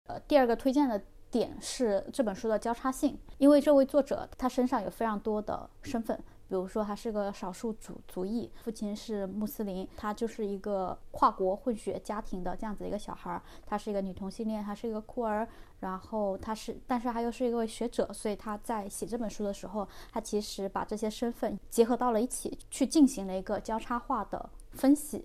[0.08, 6.20] 呃，第二个推荐的点是这本书的交叉性，因为这位作者他身上有非常多的身份。
[6.52, 13.42] 比如说，他是个少数族族裔，父亲是穆斯林，他就是一个跨国混血家庭的这样子一个小孩儿。
[13.64, 15.48] 他是一个女同性恋，他是一个孤儿，
[15.80, 25.24] 然后他是，但是他又是一位学者，所以他在写这本书的时候，他其实把这些身份结合到了一起，去进行了一个交叉化的分析。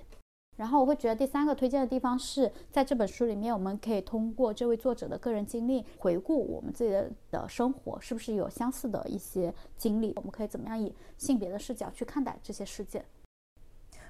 [0.58, 10.12] 然后我会觉得第三个推荐的地方是在这本书里面，我们可以通过这位作者的个人经历回顾我们自己的的生活，是不是有相似的一些经历？
[10.18, 13.06] 我们可以怎么样以性别的视角去看待这些事件？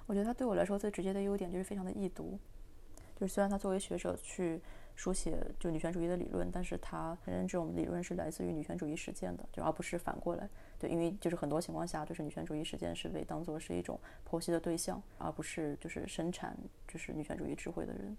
[0.08, 2.40] 我觉得他对我来说最直接的优点就是非常的易读，
[3.16, 4.60] 就是虽然他作为学者去。
[4.98, 10.50] 书写就女权主义的理论，但是他承认这种理论是来自于女权主义实践的，就而不是反过来。
[10.80, 14.00] 对，因为就是很多情况下，就是女权主义实践是被当做是一种
[14.30, 16.58] 剖析的对象，而不是就是生产
[16.88, 18.16] 就是女权主义智慧的人。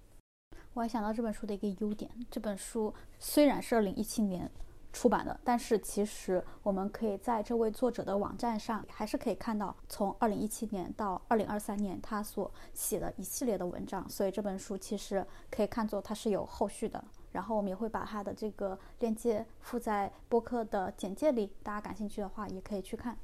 [0.74, 4.50] 我还想到这本书的一个优点，这本书虽然是二零一七年。
[4.90, 17.04] 出版的，但是其实我们可以在这位作者的网站上，还是可以看到从二零一七年到二零二三年他所写的一系列的文章，所以这本书其实可以看作它是有后续的。
[17.32, 23.16] 然后我们也会把它的这个链接附在播客的简介里，大家感兴趣的话也可以去看。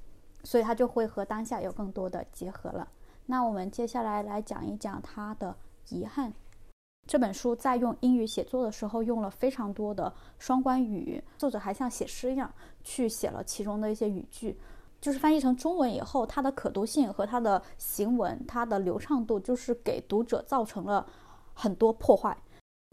[0.43, 2.87] 所以它就会和当下有更多的结合了。
[3.27, 5.57] 那我们接下来来讲一讲他的
[5.89, 6.31] 遗憾。
[7.07, 12.53] 这本书在用英语写作的时候用了非常多的双关语，作者还像写诗一样
[12.83, 14.59] 去写了其中的一些语句，
[15.01, 21.07] 就是翻译成中文以后，它的可读性和它的行文、它的流畅度，就是给读者造成了
[21.55, 22.37] 很多破坏。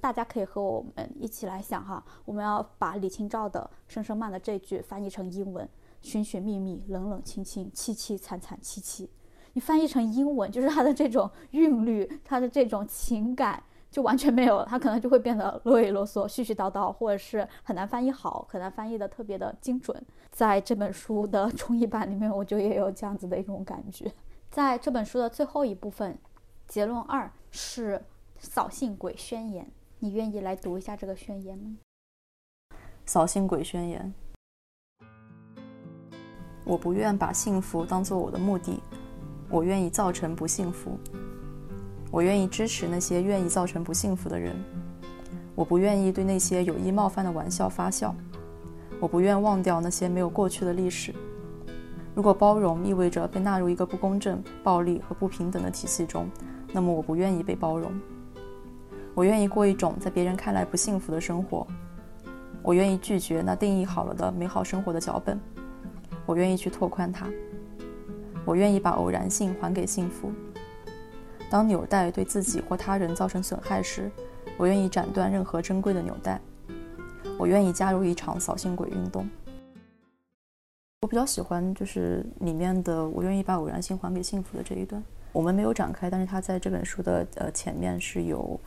[0.01, 5.69] 大家可以和我们一起来想哈，我们要把李清照的《声声慢》的这句翻译成英文：
[6.01, 9.09] 寻寻觅觅，冷冷清清，凄凄惨惨戚戚。
[9.53, 13.63] 你翻译成英文，就是它的这种韵律，它的这种情感。
[13.91, 20.01] 就完全没有了，它可能就会变得啰里啰嗦、絮絮叨叨，或者是很难翻译好，很难翻译的特别的精准。
[20.31, 24.09] 在这本书的中译版里面，我就也有这样子的一种感觉。
[24.49, 26.17] 在这本书的最后一部分，
[26.69, 28.01] 结论二是
[28.39, 29.69] 扫兴鬼 宣言。
[30.03, 31.77] 你愿意来读一下这个宣言吗？
[33.05, 34.11] 扫兴鬼宣言：
[36.65, 38.81] 我不愿把幸福当做我的目的，
[39.47, 40.97] 我愿意造成不幸福。
[42.09, 44.55] 我愿意支持那些愿意造成不幸福的人，
[45.53, 48.15] 我不愿意对那些有意冒犯的玩笑发笑，
[48.99, 51.13] 我不愿忘掉那些没有过去的历史。
[52.15, 56.27] 如果包容意味着被纳入一个不公正、暴力和不平等的体系中，
[56.73, 57.93] 那么我不愿意被包容。
[59.13, 61.67] 我愿意过一种在别人看来不幸福的生活，
[62.63, 65.39] 我愿意拒绝那定义好了的美好生活的脚本，
[66.25, 67.27] 我愿意去拓宽它，
[68.45, 70.31] 我愿意把偶然性还给幸福。
[71.49, 74.09] 当纽带对自己或他人造成损害时，
[74.57, 76.39] 我愿意斩断任何珍贵的纽带。
[77.37, 79.27] 我愿意加入一场扫兴鬼运动。
[81.01, 85.03] 我比较喜欢就是里面的“我愿意把偶然性还给幸福”的这一段。
[85.33, 88.59] 我们没有展开，但是他在这本书的呃前面是有，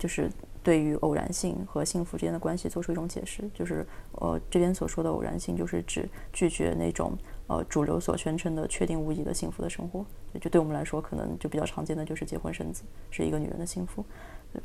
[0.00, 0.28] 就是
[0.64, 3.48] 对于偶然性和幸福之间的关系做出一种解释。
[3.54, 7.16] 就是呃这边所说的偶然性，就是指拒绝那种。
[7.50, 10.06] 呃，主流所宣称的确定无疑的幸福的生活，
[10.40, 14.04] 就对我们来说，可能就比较常见的就是结婚生子，是一个女人的幸福。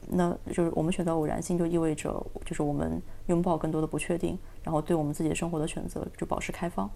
[0.07, 6.87] 那就是我们选择偶然性，就意味着就是我们拥抱更多的不确定，然后对我们自己生活的选择就保持开放。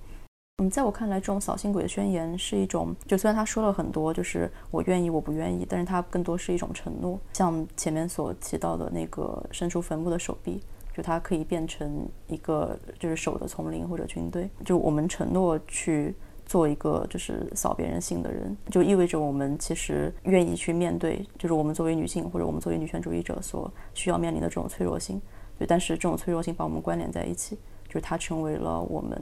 [0.60, 10.62] 嗯，在我看来，这种扫兴鬼的宣言是一种，就虽然他说了很多，就是我愿意，我不愿意，但是他更多是一种承诺，像前面所提到的那个伸出坟墓的手臂。
[10.92, 16.14] 就它可以变成一个就是手的丛林或者军队，就我们承诺去
[16.46, 25.22] 做一个就是扫别人兴的人，就意味着我们其实愿意去面对，就是我们作为女性或者我们作为女权主义者所需要面临的这种脆弱性。
[25.58, 27.58] 对，但是这种脆弱性把我们关联在一起，
[27.88, 29.18] 就是它成为了我们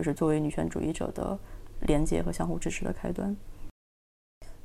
[0.00, 1.38] 就是作为女权主义者的
[1.80, 3.36] 连接和相互支持的开端。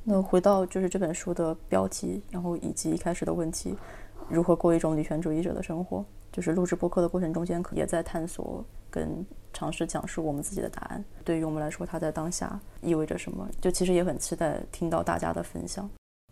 [0.01, 3.75] 那回到就是这本书的标题，然后以及一开始的问题，
[4.29, 6.05] 如何过一种女权主义者的生活？
[6.31, 11.03] 就是录制播客的过程中间，也在探索跟尝试讲述我们自己的答案。
[11.25, 13.45] 对于我们来说，它在当下意味着什么？
[13.59, 15.89] 就其实也很期待听到大家的分享。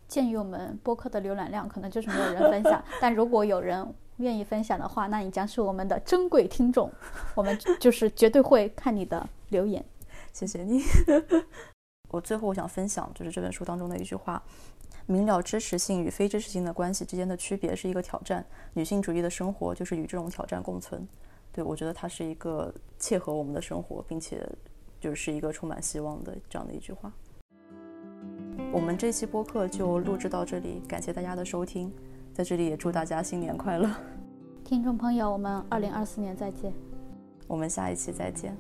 [0.08, 3.86] 鉴于我们播客的浏览量可能就是没有人分享， 但如果有人
[4.18, 6.92] 愿意分享的话，那你将是我们的珍贵听众。
[7.36, 9.84] 我们 就是绝对会看你的留言。
[10.32, 10.82] 谢谢你。
[12.10, 14.42] 我最后我想分享就是这本书当中的一句话。
[15.06, 18.46] 明了支持性与非支持性的关系之间的区别是一个挑战。
[18.74, 21.06] 女性主义的生活就是与这种挑战共存。
[21.52, 24.48] 对我觉得它是一个切合我们的生活，并且
[25.00, 27.12] 就是一个充满希望的这样的一句话。
[28.72, 31.94] 我们这期播客就录制到这里，感谢大家的收听，
[32.34, 33.88] 在这里也祝大家新年快乐。
[34.64, 36.74] 听众朋友，我们二零二四年再见。
[37.48, 38.58] 我们下一期再见。